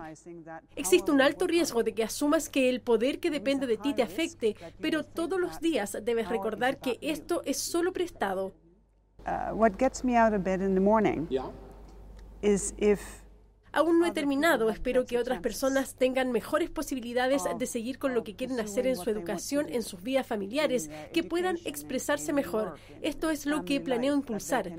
Existe 0.76 1.12
un 1.12 1.22
alto 1.22 1.48
riesgo 1.48 1.84
de 1.84 1.94
que 1.94 2.04
asumas 2.04 2.50
que 2.50 2.70
el 2.70 2.82
poder 2.82 3.20
que 3.20 3.32
depende 3.32 3.68
de 3.68 3.78
ti 3.78 3.94
te 3.94 4.04
afecte, 4.04 4.56
pero 4.80 5.04
todos 5.04 5.40
los 5.40 5.60
días 5.60 5.98
debes 6.04 6.30
recordar 6.30 6.80
que 6.80 6.98
esto 7.02 7.42
es 7.46 7.58
solo 7.58 7.94
prestado. 7.94 8.54
Uh, 9.26 9.56
what 9.56 9.78
gets 9.80 10.04
me 10.04 10.18
out 10.18 10.34
of 10.34 10.44
bed 10.44 10.62
in 10.62 10.76
the 10.76 10.82
morning 10.82 11.28
is 12.42 12.74
if 12.78 13.23
Aún 13.74 14.00
no 14.00 14.06
he 14.06 14.12
terminado, 14.12 14.70
espero 14.70 15.06
que 15.06 15.18
otras 15.18 15.42
personas 15.42 15.96
tengan 15.96 16.32
mejores 16.32 16.70
posibilidades 16.70 17.44
de 17.58 17.66
seguir 17.66 17.98
con 17.98 18.14
lo 18.14 18.24
que 18.24 18.36
quieren 18.36 18.60
hacer 18.60 18.86
en 18.86 18.96
su 18.96 19.10
educación, 19.10 19.66
en 19.70 19.82
sus 19.82 20.04
vidas 20.04 20.28
familiares, 20.28 20.92
que 21.12 21.24
puedan 21.24 21.58
expresarse 21.66 22.34
mejor. 22.34 22.76
Esto 23.02 23.32
es 23.32 23.48
lo 23.48 23.66
que 23.66 23.82
planeo 23.82 24.14
impulsar. 24.14 24.72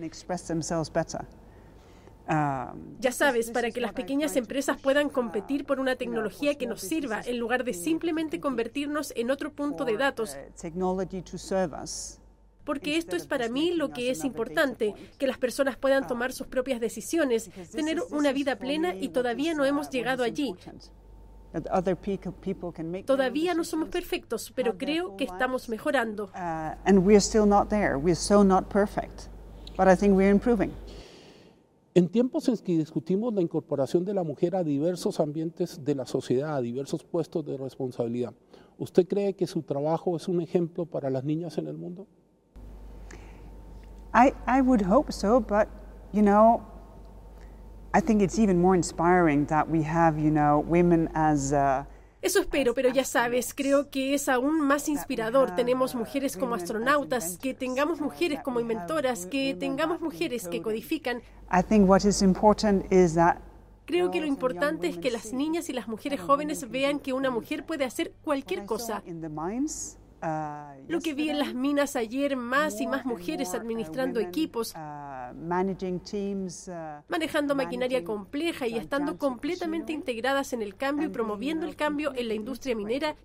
Um, 2.26 2.96
Ya 3.00 3.12
sabes, 3.12 3.50
para 3.50 3.70
que 3.70 3.80
las 3.80 3.92
pequeñas 3.92 4.36
empresas 4.36 4.80
puedan 4.80 5.10
competir 5.10 5.66
por 5.66 5.78
una 5.78 5.96
tecnología 5.96 6.54
que 6.54 6.66
nos 6.66 6.80
sirva, 6.80 7.20
en 7.20 7.38
lugar 7.38 7.64
de 7.64 7.74
simplemente 7.74 8.40
convertirnos 8.40 9.12
en 9.16 9.30
otro 9.30 9.52
punto 9.52 9.84
de 9.84 9.96
datos, 9.98 10.38
uh, 12.64 12.66
porque 12.66 12.96
esto 12.96 13.16
es 13.16 13.26
para 13.26 13.48
mí 13.48 13.72
lo 13.72 13.90
que 13.90 14.10
es 14.10 14.24
importante, 14.24 14.94
que 15.18 15.26
las 15.26 15.38
personas 15.38 15.76
puedan 15.76 16.06
tomar 16.06 16.32
sus 16.32 16.46
propias 16.46 16.80
decisiones, 16.80 17.50
tener 17.70 18.02
una 18.10 18.32
vida 18.32 18.56
plena 18.56 18.94
y 18.94 19.08
todavía 19.08 19.54
no 19.54 19.64
hemos 19.64 19.90
llegado 19.90 20.24
allí. 20.24 20.54
That 21.52 21.66
other 21.70 21.96
peop- 21.96 22.34
people 22.40 22.72
can 22.72 22.90
make 22.90 23.04
their 23.04 23.12
own 23.12 23.18
Todavía 23.18 23.54
no 23.54 23.62
somos 23.62 23.88
perfectos, 23.88 24.52
pero 24.56 24.76
creo 24.76 25.16
que 25.16 25.22
estamos 25.22 25.68
mejorando. 25.68 26.24
Uh, 26.34 26.74
and 26.84 26.98
we're 27.06 27.20
still 27.20 27.46
not 27.46 27.68
there. 27.68 27.96
We're 27.96 28.16
so 28.16 28.42
not 28.42 28.68
perfect. 28.68 29.28
But 29.76 29.86
I 29.86 29.94
think 29.96 30.16
we're 30.16 30.30
improving. 30.30 30.72
En 31.94 32.08
tiempos 32.08 32.48
en 32.48 32.56
que 32.56 32.76
discutimos 32.76 33.32
la 33.32 33.40
incorporación 33.40 34.04
de 34.04 34.14
la 34.14 34.24
mujer 34.24 34.56
a 34.56 34.64
diversos 34.64 35.20
ambientes 35.20 35.84
de 35.84 35.94
la 35.94 36.06
sociedad, 36.06 36.56
a 36.56 36.60
diversos 36.60 37.04
puestos 37.04 37.46
de 37.46 37.56
responsabilidad, 37.56 38.34
¿usted 38.78 39.06
cree 39.06 39.34
que 39.34 39.46
su 39.46 39.62
trabajo 39.62 40.16
es 40.16 40.26
un 40.26 40.40
ejemplo 40.40 40.86
para 40.86 41.08
las 41.08 41.22
niñas 41.22 41.56
en 41.56 41.68
el 41.68 41.76
mundo? 41.76 42.08
I, 44.14 44.32
I 44.46 44.60
would 44.60 44.82
hope 44.82 45.12
so, 45.12 45.40
but 45.40 45.68
you 46.12 46.22
know, 46.22 46.62
I 47.92 48.00
think 48.00 48.22
it's 48.22 48.38
even 48.38 48.60
more 48.60 48.74
inspiring 48.74 49.46
that 49.46 49.68
we 49.68 49.82
have, 49.82 50.18
you 50.18 50.30
know, 50.30 50.60
women 50.60 51.08
as 51.14 51.52
uh, 51.52 51.84
Eso 52.22 52.40
espero, 52.40 52.72
pero 52.72 52.88
ya 52.88 53.04
sabes, 53.04 53.52
creo 53.52 53.90
que 53.90 54.14
es 54.14 54.30
aún 54.30 54.58
más 54.62 54.88
inspirador. 54.88 55.54
Tenemos 55.54 55.94
mujeres 55.94 56.38
como 56.38 56.54
astronautas, 56.54 57.36
que 57.36 57.52
tengamos 57.52 58.00
mujeres 58.00 58.40
como 58.42 58.60
inventoras, 58.60 59.26
que 59.26 59.54
tengamos 59.54 60.00
mujeres 60.00 60.48
que 60.48 60.62
codifican. 60.62 61.18
I 61.52 61.62
think 61.62 61.86
what 61.86 62.06
is 62.06 62.22
important 62.22 62.90
is 62.90 63.14
that 63.14 63.36
Creo 63.84 64.10
que 64.10 64.20
lo 64.20 64.26
importante 64.26 64.88
es 64.88 64.96
que 64.96 65.10
las 65.10 65.34
niñas 65.34 65.68
y 65.68 65.74
las 65.74 65.86
mujeres 65.86 66.18
jóvenes 66.18 66.70
vean 66.70 66.98
que 66.98 67.12
una 67.12 67.30
mujer 67.30 67.66
puede 67.66 67.84
hacer 67.84 68.14
cualquier 68.22 68.64
cosa. 68.64 69.02
Lo 70.88 71.00
que 71.00 71.14
vi 71.14 71.30
en 71.30 71.38
las 71.38 71.54
minas 71.54 71.96
ayer, 71.96 72.36
más 72.36 72.80
y 72.80 72.86
más 72.86 73.04
mujeres 73.04 73.54
administrando 73.54 74.20
equipos, 74.20 74.74
uh, 74.74 74.78
uh, 74.78 75.34
manejando 77.08 77.54
maquinaria 77.54 78.04
compleja 78.04 78.66
y 78.66 78.76
estando 78.76 79.18
completamente 79.18 79.92
integradas 79.92 80.52
en 80.52 80.62
el 80.62 80.76
cambio 80.76 81.08
y 81.08 81.10
promoviendo 81.10 81.66
el 81.66 81.76
cambio 81.76 82.12
en 82.14 82.28
la 82.28 82.34
industria 82.34 82.74
minera, 82.74 83.16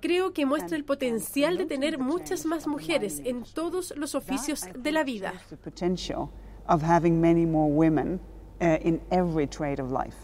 creo 0.00 0.32
que 0.32 0.46
muestra 0.46 0.76
el 0.76 0.84
potencial 0.84 1.58
de 1.58 1.66
tener 1.66 1.98
muchas 1.98 2.46
más 2.46 2.66
mujeres 2.66 3.20
en 3.24 3.42
todos 3.42 3.94
los 3.96 4.14
oficios 4.14 4.64
de 4.78 4.92
la 4.92 5.04
vida. 5.04 5.32
The 5.50 5.56
potential 5.56 6.30
of 6.68 6.82
having 6.82 7.20
many 7.20 7.46
more 7.46 7.72
women 7.72 8.20
uh, 8.60 8.76
in 8.82 9.00
every 9.10 9.46
trade 9.46 9.80
of 9.82 9.90
life. 9.90 10.16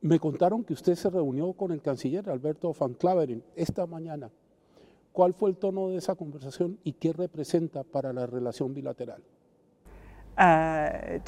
Me 0.00 0.18
contaron 0.18 0.64
que 0.64 0.74
usted 0.74 0.96
se 0.96 1.08
reunió 1.08 1.52
con 1.54 1.72
el 1.72 1.80
canciller 1.80 2.28
Alberto 2.28 2.72
Van 2.78 2.94
Claveren 2.94 3.42
esta 3.56 3.86
mañana. 3.86 4.30
¿Cuál 5.14 5.32
fue 5.32 5.48
el 5.48 5.56
tono 5.58 5.90
de 5.90 5.98
esa 5.98 6.16
conversación 6.16 6.80
y 6.82 6.94
qué 6.94 7.12
representa 7.12 7.84
para 7.84 8.12
la 8.12 8.26
relación 8.26 8.74
bilateral? 8.74 9.22
Uh, 10.36 11.20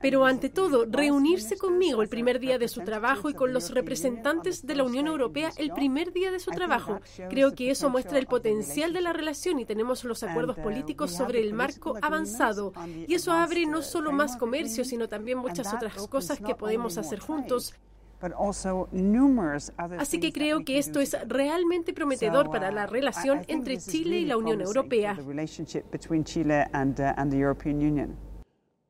Pero 0.00 0.24
ante 0.24 0.48
todo, 0.48 0.86
reunirse 0.88 1.58
conmigo 1.58 2.00
el 2.00 2.08
primer 2.08 2.38
día 2.38 2.56
de 2.56 2.68
su 2.68 2.82
trabajo 2.82 3.28
y 3.28 3.32
of 3.32 3.38
con 3.38 3.48
the 3.48 3.54
los 3.54 3.70
European 3.70 3.72
Union 3.72 3.84
representantes 3.84 4.60
on 4.62 4.66
de 4.68 4.72
the 4.74 4.76
la 4.76 4.84
first 4.84 4.90
Unión 4.90 5.06
Europea 5.08 5.50
el 5.56 5.72
primer 5.72 6.12
día 6.12 6.30
de 6.30 6.38
su 6.38 6.50
I 6.50 6.52
think 6.52 6.58
trabajo. 6.58 6.92
that 6.92 7.06
shows 7.16 7.28
Creo 7.28 7.50
the 7.50 7.56
que 7.56 7.70
eso 7.72 7.90
muestra 7.90 8.18
el 8.20 8.26
potential 8.28 8.60
of 8.60 8.62
the 8.62 8.68
potencial 8.68 8.92
de 8.92 9.00
la 9.00 9.12
relación 9.12 9.58
y 9.58 9.64
tenemos 9.64 10.04
los 10.04 10.22
acuerdos 10.22 10.58
And, 10.58 10.64
uh, 10.64 10.68
políticos 10.68 11.10
we 11.10 11.16
have 11.16 11.24
sobre 11.24 11.40
the 11.40 11.48
el 11.48 11.54
marco 11.54 11.94
political 11.94 12.04
agreements 12.14 12.40
avanzado 12.40 12.72
on 12.76 12.92
the 12.92 13.04
y 13.08 13.14
eso 13.14 13.32
abre 13.32 13.62
advanced, 13.62 13.72
no 13.72 13.78
uh, 13.80 13.82
solo 13.82 14.12
más 14.12 14.36
framework 14.36 14.38
comercio, 14.38 14.84
sino 14.84 15.08
también 15.08 15.38
muchas 15.38 15.74
otras 15.74 16.06
cosas 16.06 16.38
que 16.38 16.54
podemos 16.54 16.96
hacer 16.98 17.18
juntos. 17.18 17.74
Trade, 18.18 18.30
but 18.30 18.32
also 18.38 18.88
numerous 18.92 19.70
other 19.78 19.98
Así 20.00 20.20
que 20.20 20.32
creo 20.32 20.64
que 20.64 20.78
esto 20.78 21.00
es 21.00 21.16
realmente 21.28 21.92
prometedor 21.92 22.46
So, 22.46 22.50
para 22.52 22.70
uh, 22.70 22.74
la 22.74 22.82
I- 22.82 22.88
I 22.88 22.90
relación 22.90 23.38
think 23.40 23.50
entre 23.50 23.74
this 23.74 23.86
is 23.86 23.92
Chile 23.92 24.08
y 24.10 24.12
really 24.12 24.26
la 24.26 24.36
Unión 24.36 24.58
promising 24.58 24.76
Europea. 24.76 25.14
for 25.14 25.24
the 25.24 25.28
relationship 25.28 25.90
between 25.90 26.24
Chile 26.24 26.64
and, 26.72 26.98
uh, 27.00 27.12
and 27.16 27.30
the 27.30 27.38
European 27.38 27.78
Union. 27.78 28.16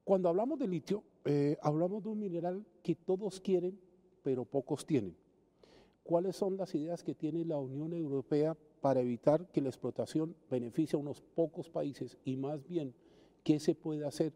Cuando 0.04 0.28
hablamos 0.28 0.58
de 0.58 0.66
litio, 0.66 1.02
eh, 1.24 1.56
hablamos 1.62 2.02
de 2.02 2.08
un 2.10 2.18
mineral 2.18 2.64
que 2.82 2.94
todos 2.94 3.40
quieren, 3.40 3.78
pero 4.22 4.44
pocos 4.44 4.86
tienen. 4.86 5.14
¿Cuáles 6.02 6.36
son 6.36 6.56
las 6.56 6.74
ideas 6.74 7.02
que 7.02 7.14
tiene 7.14 7.44
la 7.44 7.58
Unión 7.58 7.92
Europea 7.92 8.56
para 8.80 9.00
evitar 9.00 9.46
que 9.52 9.60
la 9.60 9.68
explotación 9.68 10.34
beneficie 10.50 10.96
a 10.96 11.00
unos 11.00 11.20
pocos 11.20 11.68
países 11.68 12.16
y 12.24 12.36
más 12.36 12.66
bien 12.66 12.94
qué 13.44 13.60
se 13.60 13.74
puede 13.74 14.06
hacer 14.06 14.32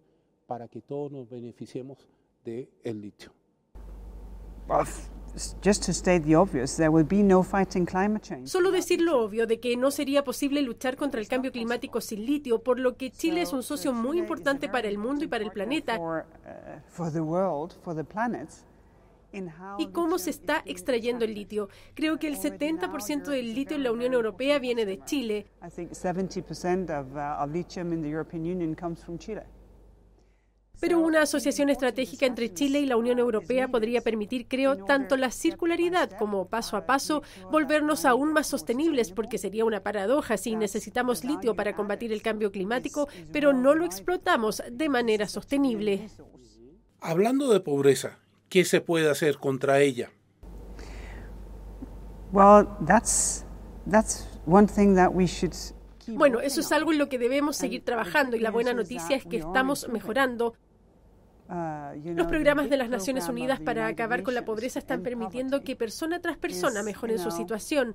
para 0.46 0.68
que 0.68 0.82
todos 0.82 1.10
nos 1.10 1.30
beneficiemos 1.30 2.06
del 2.44 2.68
litio? 3.00 3.32
Solo 8.46 8.70
decir 8.70 9.00
lo 9.00 9.22
obvio 9.22 9.46
de 9.46 9.60
que 9.60 9.76
no 9.76 9.90
sería 9.90 10.24
posible 10.24 10.60
luchar 10.62 10.96
contra 10.96 11.20
el 11.20 11.28
cambio 11.28 11.52
climático 11.52 12.00
sin 12.00 12.26
litio, 12.26 12.62
por 12.62 12.78
lo 12.78 12.96
que 12.96 13.10
Chile 13.10 13.42
es 13.42 13.52
un 13.52 13.62
socio 13.62 13.92
muy 13.92 14.18
importante 14.18 14.68
para 14.68 14.88
el 14.88 14.98
mundo 14.98 15.24
y 15.24 15.28
para 15.28 15.44
el 15.44 15.50
planeta. 15.50 15.98
Uh, 15.98 16.22
for 16.88 17.10
the 17.10 17.20
world, 17.20 17.72
for 17.82 17.94
the 17.94 18.04
planet, 18.04 18.48
in 19.32 19.48
how 19.48 19.76
¿Y 19.78 19.88
cómo 19.88 20.18
se 20.18 20.30
está 20.30 20.62
extrayendo 20.66 21.24
el 21.24 21.34
litio? 21.34 21.70
Creo 21.94 22.18
que 22.18 22.28
el 22.28 22.36
70% 22.36 23.24
del 23.24 23.54
litio 23.54 23.76
en 23.76 23.84
la 23.84 23.92
Unión 23.92 24.12
Europea 24.12 24.58
viene 24.58 24.84
de 24.84 25.02
Chile. 25.04 25.46
Pero 30.82 30.98
una 30.98 31.22
asociación 31.22 31.70
estratégica 31.70 32.26
entre 32.26 32.52
Chile 32.52 32.80
y 32.80 32.86
la 32.86 32.96
Unión 32.96 33.20
Europea 33.20 33.68
podría 33.68 34.00
permitir, 34.00 34.48
creo, 34.48 34.78
tanto 34.78 35.16
la 35.16 35.30
circularidad 35.30 36.10
como 36.18 36.48
paso 36.48 36.76
a 36.76 36.86
paso 36.86 37.22
volvernos 37.52 38.04
aún 38.04 38.32
más 38.32 38.48
sostenibles, 38.48 39.12
porque 39.12 39.38
sería 39.38 39.64
una 39.64 39.84
paradoja 39.84 40.36
si 40.36 40.56
necesitamos 40.56 41.22
litio 41.22 41.54
para 41.54 41.76
combatir 41.76 42.12
el 42.12 42.20
cambio 42.20 42.50
climático, 42.50 43.08
pero 43.32 43.52
no 43.52 43.76
lo 43.76 43.84
explotamos 43.84 44.60
de 44.72 44.88
manera 44.88 45.28
sostenible. 45.28 46.10
Hablando 47.00 47.52
de 47.52 47.60
pobreza, 47.60 48.18
¿qué 48.48 48.64
se 48.64 48.80
puede 48.80 49.08
hacer 49.08 49.38
contra 49.38 49.78
ella? 49.78 50.10
Well, 52.32 52.66
that's, 52.84 53.46
that's 53.88 54.26
one 54.46 54.66
thing 54.66 54.96
that 54.96 55.12
we 55.14 55.28
should 55.28 55.54
Bueno, 56.08 56.40
eso 56.40 56.60
es 56.60 56.72
algo 56.72 56.90
en 56.90 56.98
lo 56.98 57.08
que 57.08 57.20
debemos 57.20 57.56
seguir 57.56 57.84
trabajando 57.84 58.36
y 58.36 58.40
la 58.40 58.50
buena 58.50 58.74
noticia 58.74 59.14
es 59.14 59.24
que 59.24 59.36
estamos 59.36 59.88
mejorando. 59.88 60.54
Uh, 61.52 62.14
Los 62.14 62.28
programas 62.28 62.70
de 62.70 62.78
las 62.78 62.88
Naciones 62.88 63.28
Unidas 63.28 63.60
para 63.60 63.86
acabar 63.86 64.22
con 64.22 64.34
la 64.34 64.42
pobreza 64.42 64.78
están 64.78 65.00
end 65.00 65.04
permitiendo 65.04 65.62
que 65.62 65.76
persona 65.76 66.18
tras 66.18 66.38
persona 66.38 66.82
mejoren 66.82 67.18
su 67.18 67.30
situación. 67.30 67.94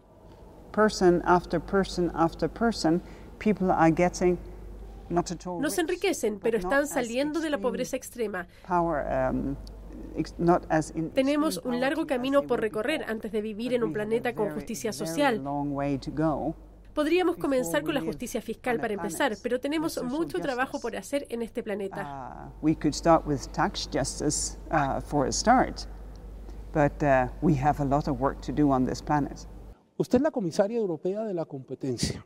person 0.72 1.24
after 1.26 1.60
person 1.60 2.12
after 2.14 2.48
person, 2.48 3.02
people 3.40 3.72
are 3.72 3.92
getting 3.92 4.38
not 5.10 5.32
at 5.32 5.48
all 5.48 5.60
No 5.60 5.72
se 5.72 5.82
rich, 5.82 5.90
enriquecen, 5.90 6.40
pero 6.40 6.60
están 6.60 6.86
saliendo 6.86 7.40
de 7.40 7.50
la 7.50 7.58
pobreza 7.58 7.96
extrema. 7.96 8.48
Um, 8.70 9.56
Tenemos 11.16 11.60
un 11.66 11.80
largo 11.80 12.06
camino 12.06 12.44
por 12.44 12.62
recorrer 12.62 13.06
antes 13.08 13.32
de 13.32 13.42
vivir 13.42 13.74
en 13.74 13.84
un 13.84 13.92
planeta 13.92 14.36
con 14.36 14.52
justicia 14.52 14.94
social. 14.94 15.42
Podríamos 16.98 17.38
comenzar 17.38 17.84
con 17.84 17.94
la 17.94 18.02
justicia 18.02 18.42
fiscal 18.42 18.80
para 18.80 18.96
empezar, 18.96 19.38
pero 19.44 19.60
tenemos 19.60 20.02
mucho 20.04 20.40
trabajo 20.40 20.80
por 20.80 20.96
hacer 20.96 21.28
en 21.30 21.44
este 21.44 21.62
planeta. 21.62 22.52
We 22.64 22.76
could 22.76 22.96
start 22.96 23.24
with 23.28 23.42
tax 23.52 23.88
justice 23.88 24.58
for 25.06 25.28
a 25.28 25.32
start, 25.32 25.86
but 26.74 27.00
we 27.44 27.54
have 27.54 27.80
a 27.80 27.86
lot 27.86 28.08
of 28.08 28.20
work 28.20 28.42
to 28.42 28.52
do 28.52 28.72
on 28.72 28.88
this 28.88 29.00
planet. 29.00 29.48
Usted 29.98 30.18
es 30.18 30.22
la 30.24 30.32
comisaria 30.32 30.80
europea 30.80 31.24
de 31.24 31.36
la 31.36 31.46
competencia. 31.46 32.26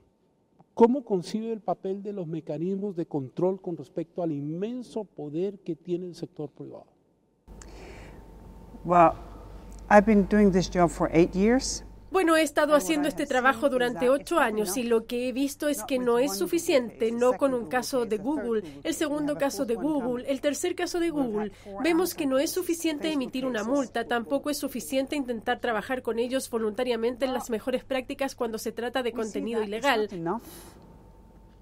¿Cómo 0.73 1.03
concibe 1.03 1.51
el 1.51 1.59
papel 1.59 2.01
de 2.01 2.13
los 2.13 2.25
mecanismos 2.25 2.95
de 2.95 3.05
control 3.05 3.59
con 3.61 3.75
respecto 3.75 4.23
al 4.23 4.31
inmenso 4.31 5.03
poder 5.03 5.59
que 5.65 5.75
tiene 5.75 6.05
el 6.05 6.15
sector 6.15 6.49
privado? 6.49 6.87
Well, 8.85 9.15
I've 9.89 10.05
been 10.05 10.25
doing 10.29 10.49
this 10.49 10.69
job 10.73 10.89
for 10.89 11.09
eight 11.11 11.35
years. 11.35 11.83
Bueno, 12.11 12.35
he 12.35 12.43
estado 12.43 12.75
haciendo 12.75 13.07
este 13.07 13.25
trabajo 13.25 13.69
durante 13.69 14.09
ocho 14.09 14.39
años 14.39 14.75
y 14.75 14.83
lo 14.83 15.05
que 15.05 15.29
he 15.29 15.31
visto 15.31 15.69
es 15.69 15.83
que 15.83 15.97
no 15.97 16.19
es 16.19 16.37
suficiente, 16.37 17.09
no 17.11 17.33
con 17.33 17.53
un 17.53 17.67
caso 17.67 18.05
de 18.05 18.17
Google, 18.17 18.63
el 18.83 18.93
segundo 18.93 19.37
caso 19.37 19.65
de 19.65 19.75
Google, 19.75 20.29
el 20.29 20.41
tercer 20.41 20.75
caso 20.75 20.99
de 20.99 21.09
Google. 21.09 21.53
Vemos 21.81 22.13
que 22.13 22.25
no 22.25 22.37
es 22.37 22.51
suficiente 22.51 23.11
emitir 23.13 23.45
una 23.45 23.63
multa, 23.63 24.05
tampoco 24.05 24.49
es 24.49 24.57
suficiente 24.57 25.15
intentar 25.15 25.59
trabajar 25.59 26.01
con 26.01 26.19
ellos 26.19 26.49
voluntariamente 26.49 27.25
en 27.25 27.33
las 27.33 27.49
mejores 27.49 27.85
prácticas 27.85 28.35
cuando 28.35 28.57
se 28.57 28.73
trata 28.73 29.03
de 29.03 29.13
contenido 29.13 29.63
ilegal. 29.63 30.09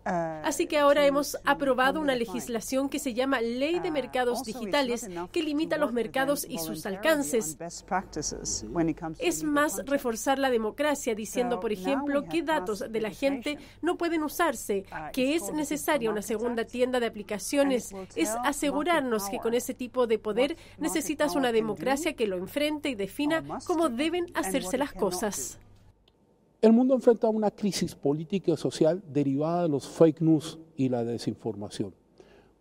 Así 0.05 0.67
que 0.67 0.77
ahora 0.77 1.05
hemos 1.05 1.37
aprobado 1.45 1.99
una 1.99 2.15
legislación 2.15 2.89
que 2.89 2.99
se 2.99 3.13
llama 3.13 3.41
Ley 3.41 3.79
de 3.79 3.91
Mercados 3.91 4.43
Digitales, 4.43 5.07
que 5.31 5.43
limita 5.43 5.77
los 5.77 5.93
mercados 5.93 6.45
y 6.47 6.57
sus 6.59 6.85
alcances. 6.85 7.57
Es 9.19 9.43
más 9.43 9.81
reforzar 9.85 10.39
la 10.39 10.49
democracia, 10.49 11.15
diciendo, 11.15 11.59
por 11.59 11.71
ejemplo, 11.71 12.25
qué 12.25 12.43
datos 12.43 12.83
de 12.89 13.01
la 13.01 13.11
gente 13.11 13.57
no 13.81 13.97
pueden 13.97 14.23
usarse, 14.23 14.85
que 15.13 15.35
es 15.35 15.51
necesaria 15.53 16.09
una 16.09 16.21
segunda 16.21 16.65
tienda 16.65 16.99
de 16.99 17.05
aplicaciones. 17.05 17.93
Es 18.15 18.29
asegurarnos 18.43 19.29
que 19.29 19.39
con 19.39 19.53
ese 19.53 19.73
tipo 19.73 20.07
de 20.07 20.19
poder 20.19 20.57
necesitas 20.77 21.35
una 21.35 21.51
democracia 21.51 22.13
que 22.13 22.27
lo 22.27 22.37
enfrente 22.37 22.89
y 22.89 22.95
defina 22.95 23.43
cómo 23.65 23.89
deben 23.89 24.27
hacerse 24.33 24.77
las 24.77 24.93
cosas. 24.93 25.59
El 26.61 26.73
mundo 26.73 26.93
enfrenta 26.93 27.29
una 27.29 27.51
crisis 27.51 27.95
política 27.95 28.51
y 28.51 28.57
social 28.57 29.01
derivada 29.13 29.63
de 29.63 29.69
los 29.69 29.87
fake 29.87 30.21
news 30.21 30.59
y 30.75 30.89
la 30.89 31.03
desinformación. 31.05 31.93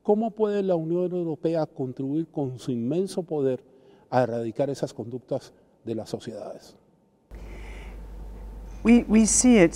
¿Cómo 0.03 0.31
puede 0.31 0.63
la 0.63 0.77
Unión 0.77 1.13
Europea 1.13 1.67
contribuir 1.67 2.29
con 2.29 2.59
su 2.59 2.71
inmenso 2.71 3.23
poder 3.23 3.65
a 4.09 4.23
erradicar 4.23 4.71
esas 4.71 4.95
conductas 4.95 5.53
de 5.85 5.95
las 5.95 6.09
sociedades? 6.09 6.77
We, 8.85 9.05
we 9.09 9.27
see 9.27 9.59
it, 9.63 9.75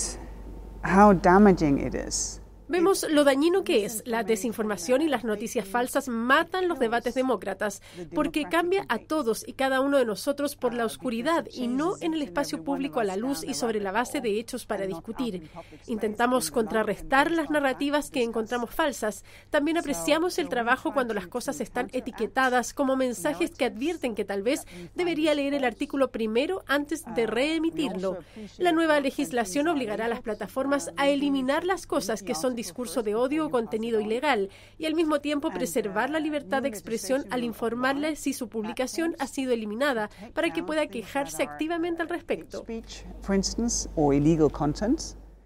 how 0.85 1.13
damaging 1.13 1.79
it 1.79 1.95
is. 1.95 2.42
Vemos 2.73 3.07
lo 3.11 3.23
dañino 3.23 3.65
que 3.65 3.85
es. 3.85 4.03
La 4.07 4.25
desinformación 4.25 5.03
y 5.03 5.07
las 5.07 5.25
noticias 5.25 5.69
falsas 5.69 6.09
matan 6.09 6.69
los 6.69 6.79
debates 6.79 7.13
demócratas 7.13 7.83
porque 8.15 8.45
cambia 8.45 8.87
a 8.89 8.97
todos 8.97 9.47
y 9.47 9.53
cada 9.53 9.83
uno 9.83 9.99
de 9.99 10.07
nosotros 10.07 10.57
por 10.57 10.73
la 10.73 10.87
oscuridad 10.87 11.47
y 11.53 11.69
no 11.69 11.97
en 12.01 12.15
el 12.15 12.23
espacio 12.23 12.65
público 12.65 12.99
a 12.99 13.05
la 13.05 13.17
luz 13.17 13.45
y 13.45 13.53
sobre 13.53 13.79
la 13.79 13.93
base 13.93 14.23
de 14.23 14.41
hechos 14.41 14.65
para 14.65 14.87
discutir. 14.87 15.51
Intentamos 15.87 16.51
contrarrestar 16.51 17.31
las 17.31 17.51
narrativas 17.51 18.11
que 18.11 18.23
encontramos 18.23 18.71
falsas. 18.71 19.23
También 19.51 19.77
apreciamos 19.77 20.39
el 20.39 20.49
trabajo 20.49 20.95
cuando 20.95 21.13
las 21.13 21.27
cosas 21.27 21.61
están 21.61 21.91
etiquetadas 21.93 22.73
como 22.73 22.97
mensajes 22.97 23.51
que 23.51 23.67
advierten 23.67 24.15
que 24.15 24.25
tal 24.25 24.43
vez 24.43 24.67
debería 24.95 25.35
leer 25.35 25.53
el 25.53 25.65
artículo 25.65 26.11
primero 26.11 26.65
antes 26.67 27.05
de 27.15 27.27
reemitirlo. 27.27 28.17
La 28.57 28.73
nueva 28.73 28.99
legislación 28.99 29.69
obligará 29.69 30.07
a 30.07 30.09
las 30.09 30.23
plataformas 30.23 30.91
a 30.97 31.11
eliminar 31.11 31.67
las 31.67 31.87
cosas 31.87 32.23
que 32.23 32.35
son 32.35 32.57
discurso 32.63 33.03
de 33.03 33.17
odio 33.17 33.47
o 33.47 33.51
contenido 33.51 34.01
ilegal 34.01 34.49
y 34.79 34.87
al 34.87 34.95
mismo 34.95 35.21
tiempo 35.21 35.51
preservar 35.51 36.11
la 36.11 36.21
libertad 36.21 36.63
de 36.63 36.69
expresión 36.69 37.25
al 37.31 37.43
informarle 37.43 38.15
si 38.15 38.33
su 38.33 38.49
publicación 38.49 39.17
ha 39.19 39.27
sido 39.27 39.53
eliminada 39.53 40.11
para 40.33 40.51
que 40.53 40.63
pueda 40.63 40.87
quejarse 40.87 41.43
activamente 41.43 42.03
al 42.03 42.09
respecto. 42.09 42.65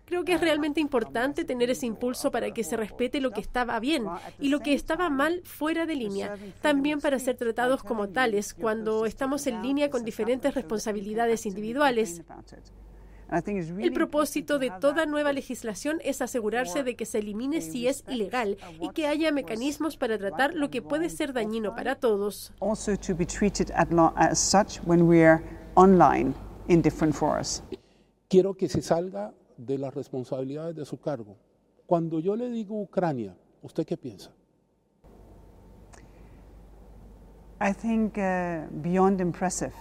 Creo 0.07 0.25
que 0.25 0.35
es 0.35 0.41
realmente 0.41 0.81
importante 0.81 1.45
tener 1.45 1.69
ese 1.69 1.87
impulso 1.87 2.31
para 2.31 2.53
que 2.53 2.63
se 2.63 2.77
respete 2.77 3.21
lo 3.21 3.33
que 3.33 3.41
estaba 3.41 3.81
bien 3.81 4.07
y 4.39 4.51
lo 4.51 4.61
que 4.61 4.73
estaba 4.73 5.11
mal 5.11 5.41
fuera 5.45 5.85
de 5.85 5.97
línea, 5.97 6.37
también 6.61 7.01
para 7.01 7.19
ser 7.19 7.37
tratados 7.37 7.83
como 7.83 8.09
tales 8.09 8.55
cuando 8.55 9.05
estamos 9.05 9.49
en 9.49 9.63
línea 9.63 9.91
con 9.91 10.05
diferentes 10.05 10.55
responsabilidades 10.55 11.45
individuales. 11.45 12.23
El 13.29 13.93
propósito 13.93 14.59
de 14.59 14.73
toda 14.81 15.05
nueva 15.05 15.33
legislación 15.33 15.99
es 16.05 16.23
asegurarse 16.23 16.85
de 16.85 16.95
que 16.95 17.07
se 17.07 17.19
elimine 17.19 17.61
si 17.61 17.89
es 17.89 18.05
ilegal 18.09 18.57
y 18.81 18.91
que 18.91 19.07
haya 19.09 19.33
mecanismos 19.33 19.97
para 19.97 20.17
tratar 20.17 20.55
lo 20.55 20.71
que 20.71 20.81
puede 20.81 21.11
ser 21.11 21.33
dañino 21.33 21.75
para 21.75 21.97
todos. 21.97 22.53
Quiero 28.29 28.55
que 28.55 28.69
se 28.69 28.83
salga 28.83 29.35
de 29.57 29.79
las 29.79 29.95
responsabilidades 29.95 30.77
de 30.77 30.85
su 30.85 31.01
cargo. 31.01 31.37
Cuando 31.87 32.21
yo 32.21 32.37
le 32.37 32.51
digo 32.51 32.81
Ucrania, 32.81 33.37
¿usted 33.62 33.85
qué 33.87 33.97
piensa? 33.97 34.33
I 37.61 37.73
think 37.73 38.19
uh, 38.19 38.67
beyond 38.71 39.21
impressive. 39.21 39.73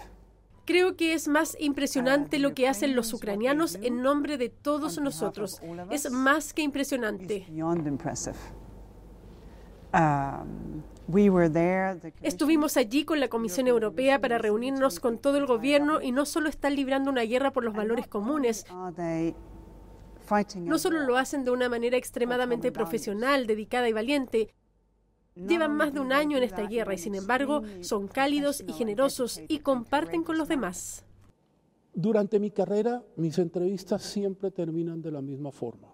Creo 0.65 0.95
que 0.95 1.13
es 1.13 1.27
más 1.27 1.55
impresionante 1.59 2.39
lo 2.39 2.53
que 2.53 2.67
hacen 2.67 2.95
los 2.95 3.13
ucranianos 3.13 3.75
en 3.75 4.01
nombre 4.01 4.37
de 4.37 4.49
todos 4.49 4.99
nosotros. 4.99 5.61
Es 5.91 6.09
más 6.11 6.53
que 6.53 6.63
impresionante. 6.63 7.45
Um, 9.93 10.81
Estuvimos 12.21 12.77
allí 12.77 13.05
con 13.05 13.19
la 13.19 13.27
Comisión 13.27 13.67
Europea 13.67 14.19
para 14.19 14.39
reunirnos 14.39 14.99
con 14.99 15.19
todo 15.19 15.37
el 15.37 15.45
gobierno 15.45 16.01
y 16.01 16.11
no 16.11 16.25
solo 16.25 16.49
están 16.49 16.75
librando 16.75 17.11
una 17.11 17.21
guerra 17.21 17.51
por 17.51 17.63
los 17.63 17.75
valores 17.75 18.07
comunes, 18.07 18.65
no 20.57 20.79
solo 20.79 20.99
lo 21.01 21.17
hacen 21.17 21.45
de 21.45 21.51
una 21.51 21.69
manera 21.69 21.95
extremadamente 21.95 22.71
profesional, 22.71 23.45
dedicada 23.45 23.87
y 23.87 23.93
valiente, 23.93 24.49
Llevan 25.35 25.75
más 25.75 25.93
de 25.93 25.99
un 25.99 26.13
año 26.13 26.37
en 26.37 26.43
esta 26.43 26.65
guerra 26.65 26.93
y 26.93 26.97
sin 26.97 27.13
embargo 27.13 27.61
son 27.81 28.07
cálidos 28.07 28.63
y 28.65 28.71
generosos 28.71 29.41
y 29.49 29.59
comparten 29.59 30.23
con 30.23 30.37
los 30.37 30.47
demás. 30.47 31.03
Durante 31.93 32.39
mi 32.39 32.51
carrera, 32.51 33.03
mis 33.17 33.37
entrevistas 33.37 34.01
siempre 34.01 34.51
terminan 34.51 35.01
de 35.01 35.11
la 35.11 35.21
misma 35.21 35.51
forma. 35.51 35.93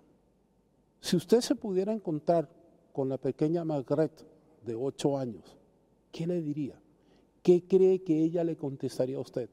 Si 1.00 1.16
usted 1.16 1.42
se 1.42 1.56
pudiera 1.56 1.92
encontrar 1.92 2.50
con 2.94 3.10
la 3.10 3.18
pequeña 3.18 3.66
Margaret 3.66 4.12
de 4.64 4.76
ocho 4.76 5.18
años, 5.18 5.58
¿qué 6.12 6.28
le 6.28 6.42
diría? 6.42 6.80
¿Qué 7.42 7.64
cree 7.64 8.04
que 8.04 8.24
ella 8.24 8.44
le 8.44 8.56
contestaría 8.56 9.18
a 9.18 9.22
usted? 9.22 9.50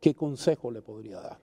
¿Qué 0.00 0.14
consejo 0.14 0.72
le 0.72 0.82
podría 0.82 1.20
dar? 1.20 1.38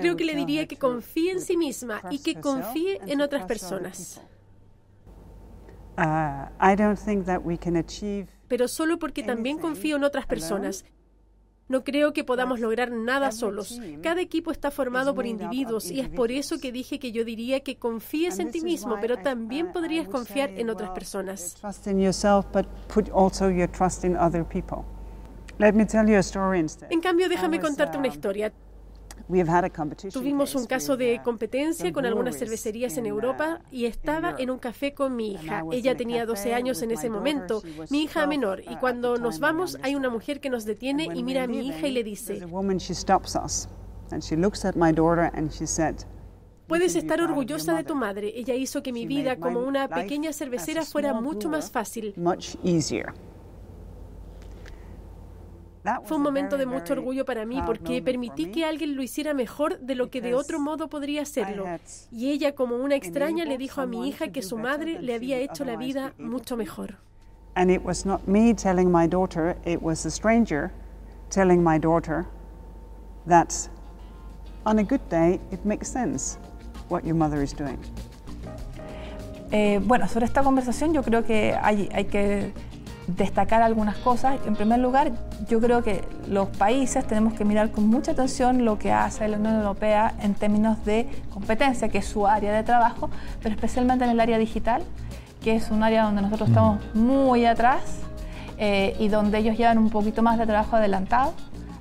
Creo 0.00 0.16
que 0.16 0.24
le 0.24 0.34
diría 0.34 0.66
que 0.66 0.76
confíe 0.76 1.32
en 1.32 1.40
sí 1.40 1.56
misma 1.56 2.02
y 2.10 2.20
que 2.20 2.40
confíe 2.40 3.00
en 3.06 3.20
otras 3.20 3.46
personas. 3.46 4.20
Uh, 5.98 6.50
Pero 8.48 8.68
solo 8.68 8.98
porque 8.98 9.22
también 9.22 9.58
confío 9.58 9.96
en 9.96 10.04
otras 10.04 10.26
personas. 10.26 10.84
No 11.68 11.82
creo 11.82 12.12
que 12.12 12.22
podamos 12.22 12.60
lograr 12.60 12.92
nada 12.92 13.32
solos. 13.32 13.80
Cada 14.02 14.20
equipo 14.20 14.52
está 14.52 14.70
formado 14.70 15.14
por 15.14 15.26
individuos 15.26 15.90
y 15.90 16.00
es 16.00 16.08
por 16.08 16.30
eso 16.30 16.60
que 16.60 16.70
dije 16.70 17.00
que 17.00 17.10
yo 17.10 17.24
diría 17.24 17.60
que 17.60 17.76
confíes 17.76 18.38
en 18.38 18.52
ti 18.52 18.60
mismo, 18.60 18.98
pero 19.00 19.16
también 19.16 19.72
podrías 19.72 20.06
confiar 20.06 20.50
en 20.50 20.70
otras 20.70 20.90
personas. 20.90 21.56
En 26.90 27.00
cambio, 27.00 27.28
déjame 27.28 27.58
contarte 27.60 27.98
una 27.98 28.08
um, 28.08 28.14
historia. 28.14 28.52
Tuvimos 30.12 30.54
un 30.54 30.66
caso 30.66 30.96
de 30.96 31.20
competencia 31.24 31.92
con 31.92 32.06
algunas 32.06 32.38
cervecerías 32.38 32.96
en 32.96 33.06
Europa 33.06 33.60
y 33.70 33.86
estaba 33.86 34.34
en 34.38 34.50
un 34.50 34.58
café 34.58 34.94
con 34.94 35.16
mi 35.16 35.32
hija. 35.32 35.64
Ella 35.72 35.96
tenía 35.96 36.26
12 36.26 36.54
años 36.54 36.82
en 36.82 36.92
ese 36.92 37.10
momento, 37.10 37.62
mi 37.90 38.04
hija 38.04 38.26
menor, 38.26 38.60
y 38.60 38.76
cuando 38.76 39.16
nos 39.16 39.40
vamos 39.40 39.78
hay 39.82 39.94
una 39.94 40.10
mujer 40.10 40.40
que 40.40 40.50
nos 40.50 40.64
detiene 40.64 41.08
y 41.14 41.22
mira 41.22 41.44
a 41.44 41.46
mi 41.46 41.66
hija 41.66 41.88
y 41.88 41.92
le 41.92 42.04
dice, 42.04 42.46
Puedes 46.66 46.96
estar 46.96 47.20
orgullosa 47.20 47.76
de 47.76 47.84
tu 47.84 47.94
madre. 47.94 48.32
Ella 48.34 48.54
hizo 48.54 48.82
que 48.82 48.92
mi 48.92 49.06
vida 49.06 49.36
como 49.36 49.60
una 49.60 49.88
pequeña 49.88 50.32
cervecera 50.32 50.84
fuera 50.84 51.12
mucho 51.14 51.48
más 51.48 51.70
fácil. 51.70 52.12
Fue 56.04 56.16
un 56.16 56.22
momento 56.22 56.56
de 56.56 56.66
mucho 56.66 56.92
orgullo 56.94 57.24
para 57.24 57.44
mí 57.44 57.62
porque 57.64 58.02
permití 58.02 58.46
que 58.46 58.64
alguien 58.64 58.96
lo 58.96 59.02
hiciera 59.02 59.34
mejor 59.34 59.78
de 59.80 59.94
lo 59.94 60.10
que 60.10 60.20
de 60.20 60.34
otro 60.34 60.58
modo 60.58 60.88
podría 60.88 61.22
hacerlo. 61.22 61.64
Y 62.10 62.30
ella, 62.30 62.54
como 62.54 62.76
una 62.76 62.94
extraña, 62.94 63.44
le 63.44 63.58
dijo 63.58 63.80
a 63.80 63.86
mi 63.86 64.08
hija 64.08 64.28
que 64.28 64.42
su 64.42 64.58
madre 64.58 65.00
le 65.00 65.14
había 65.14 65.38
hecho 65.38 65.64
la 65.64 65.76
vida 65.76 66.12
mucho 66.18 66.56
mejor. 66.56 66.96
And 67.54 67.70
it 67.70 67.82
was 67.82 68.04
not 68.04 68.26
me 68.28 68.52
telling 68.54 68.90
my 68.90 69.08
daughter, 69.08 69.56
it 69.64 69.80
was 69.80 70.04
a 70.04 70.10
stranger 70.10 70.70
telling 71.30 71.62
my 71.62 71.78
daughter 71.78 72.26
that 73.26 73.70
on 74.66 74.78
a 74.78 74.82
good 74.82 75.00
day 75.08 75.40
it 75.50 75.64
makes 75.64 75.88
sense 75.88 76.38
what 76.88 77.04
your 77.04 77.14
mother 77.14 77.42
is 77.42 77.54
doing. 77.54 77.78
Eh, 79.52 79.80
bueno, 79.82 80.08
sobre 80.08 80.26
esta 80.26 80.42
conversación 80.42 80.92
yo 80.92 81.02
creo 81.02 81.24
que 81.24 81.54
hay, 81.54 81.88
hay 81.92 82.04
que 82.06 82.52
destacar 83.06 83.62
algunas 83.62 83.96
cosas. 83.98 84.38
En 84.46 84.56
primer 84.56 84.80
lugar, 84.80 85.12
yo 85.48 85.60
creo 85.60 85.82
que 85.82 86.04
los 86.28 86.48
países 86.48 87.06
tenemos 87.06 87.34
que 87.34 87.44
mirar 87.44 87.70
con 87.70 87.86
mucha 87.86 88.12
atención 88.12 88.64
lo 88.64 88.78
que 88.78 88.92
hace 88.92 89.28
la 89.28 89.36
Unión 89.36 89.56
Europea 89.56 90.14
en 90.20 90.34
términos 90.34 90.84
de 90.84 91.08
competencia, 91.30 91.88
que 91.88 91.98
es 91.98 92.06
su 92.06 92.26
área 92.26 92.52
de 92.52 92.62
trabajo, 92.62 93.10
pero 93.42 93.54
especialmente 93.54 94.04
en 94.04 94.10
el 94.10 94.20
área 94.20 94.38
digital, 94.38 94.82
que 95.42 95.54
es 95.54 95.70
un 95.70 95.82
área 95.82 96.04
donde 96.04 96.22
nosotros 96.22 96.48
estamos 96.48 96.80
muy 96.94 97.44
atrás 97.46 97.82
eh, 98.58 98.96
y 98.98 99.08
donde 99.08 99.38
ellos 99.38 99.56
llevan 99.56 99.78
un 99.78 99.90
poquito 99.90 100.22
más 100.22 100.38
de 100.38 100.46
trabajo 100.46 100.76
adelantado 100.76 101.34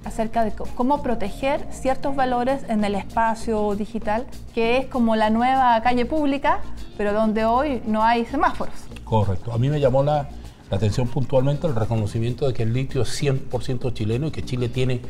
acerca 0.04 0.44
de 0.44 0.52
cómo 0.52 1.02
proteger 1.02 1.66
ciertos 1.72 2.16
valores 2.16 2.64
en 2.70 2.84
el 2.84 2.94
espacio 2.94 3.74
digital, 3.74 4.28
que 4.54 4.78
es 4.78 4.86
como 4.86 5.16
la 5.16 5.32
nueva 5.32 5.82
calle 5.82 6.06
pública, 6.06 6.60
pero 6.96 7.12
donde 7.12 7.46
hoy 7.46 7.82
no 7.88 8.04
hay 8.04 8.26
semáforos. 8.26 8.76
Correcto. 9.04 9.52
A 9.52 9.58
mí 9.58 9.68
me 9.68 9.80
llamó 9.80 10.04
la, 10.04 10.30
atención 10.76 11.08
puntualmente 11.08 11.68
el 11.68 11.76
reconocimiento 11.76 12.48
de 12.48 12.54
que 12.54 12.64
el 12.64 12.74
litio 12.74 13.02
es 13.02 13.22
100% 13.22 13.94
chileno 13.94 14.28
y 14.28 14.32
que 14.32 14.44
Chile 14.44 14.70
tiene 14.70 15.02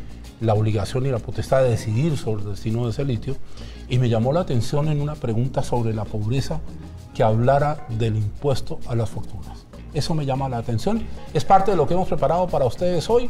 la 0.42 0.54
obligación 0.54 1.06
y 1.06 1.10
la 1.10 1.20
potestad 1.20 1.64
de 1.64 1.70
decidir 1.70 2.18
sobre 2.18 2.44
el 2.44 2.50
destino 2.52 2.86
de 2.86 2.92
ese 2.92 3.06
litio. 3.06 3.36
Y 3.90 3.98
me 4.00 4.10
llamó 4.10 4.34
la 4.34 4.42
atención 4.42 4.88
en 4.90 5.02
una 5.02 5.16
pregunta 5.16 5.64
sobre 5.64 5.94
la 5.94 6.06
pobreza 6.06 6.60
que 7.14 7.24
hablara 7.24 7.88
del 7.90 8.18
impuesto 8.18 8.80
a 8.88 8.96
las 8.96 9.10
fortunas. 9.10 9.66
Eso 9.94 10.14
me 10.14 10.26
llama 10.26 10.50
la 10.50 10.58
atención. 10.58 11.04
Es 11.34 11.46
parte 11.46 11.72
de 11.72 11.78
lo 11.78 11.88
que 11.88 11.94
hemos 11.94 12.08
preparado 12.08 12.48
para 12.48 12.66
ustedes 12.66 13.10
hoy. 13.10 13.30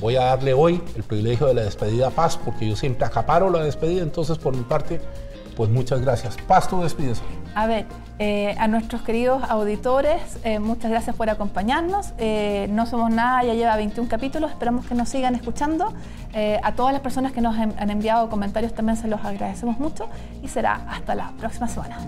Voy 0.00 0.16
a 0.16 0.24
darle 0.24 0.52
hoy 0.52 0.80
el 0.94 1.02
privilegio 1.02 1.46
de 1.46 1.54
la 1.54 1.62
despedida 1.62 2.08
a 2.08 2.10
Paz, 2.10 2.38
porque 2.42 2.68
yo 2.68 2.76
siempre 2.76 3.04
acaparo 3.04 3.50
la 3.50 3.64
despedida, 3.64 4.02
entonces 4.02 4.38
por 4.38 4.54
mi 4.54 4.62
parte, 4.62 5.00
pues 5.58 5.70
muchas 5.70 6.00
gracias. 6.00 6.36
Paz, 6.46 6.68
tú 6.68 6.80
despides. 6.80 7.20
A 7.56 7.66
ver, 7.66 7.84
eh, 8.20 8.54
a 8.60 8.68
nuestros 8.68 9.02
queridos 9.02 9.42
auditores, 9.50 10.38
eh, 10.44 10.60
muchas 10.60 10.88
gracias 10.88 11.16
por 11.16 11.28
acompañarnos. 11.28 12.12
Eh, 12.16 12.68
no 12.70 12.86
somos 12.86 13.10
nada, 13.10 13.42
ya 13.42 13.54
lleva 13.54 13.74
21 13.74 14.08
capítulos, 14.08 14.52
esperamos 14.52 14.86
que 14.86 14.94
nos 14.94 15.08
sigan 15.08 15.34
escuchando. 15.34 15.92
a 16.62 16.72
todas 16.74 16.92
las 16.92 17.02
personas 17.02 17.32
que 17.32 17.40
nos 17.40 17.56
han 17.58 17.90
enviado 17.90 18.28
comentarios 18.30 18.72
también 18.72 18.96
se 18.96 19.08
los 19.08 19.24
agradecemos 19.24 19.80
mucho 19.80 20.08
y 20.40 20.46
será 20.46 20.82
hasta 20.88 21.16
la 21.16 21.32
próxima 21.36 21.66
semana. 21.66 21.98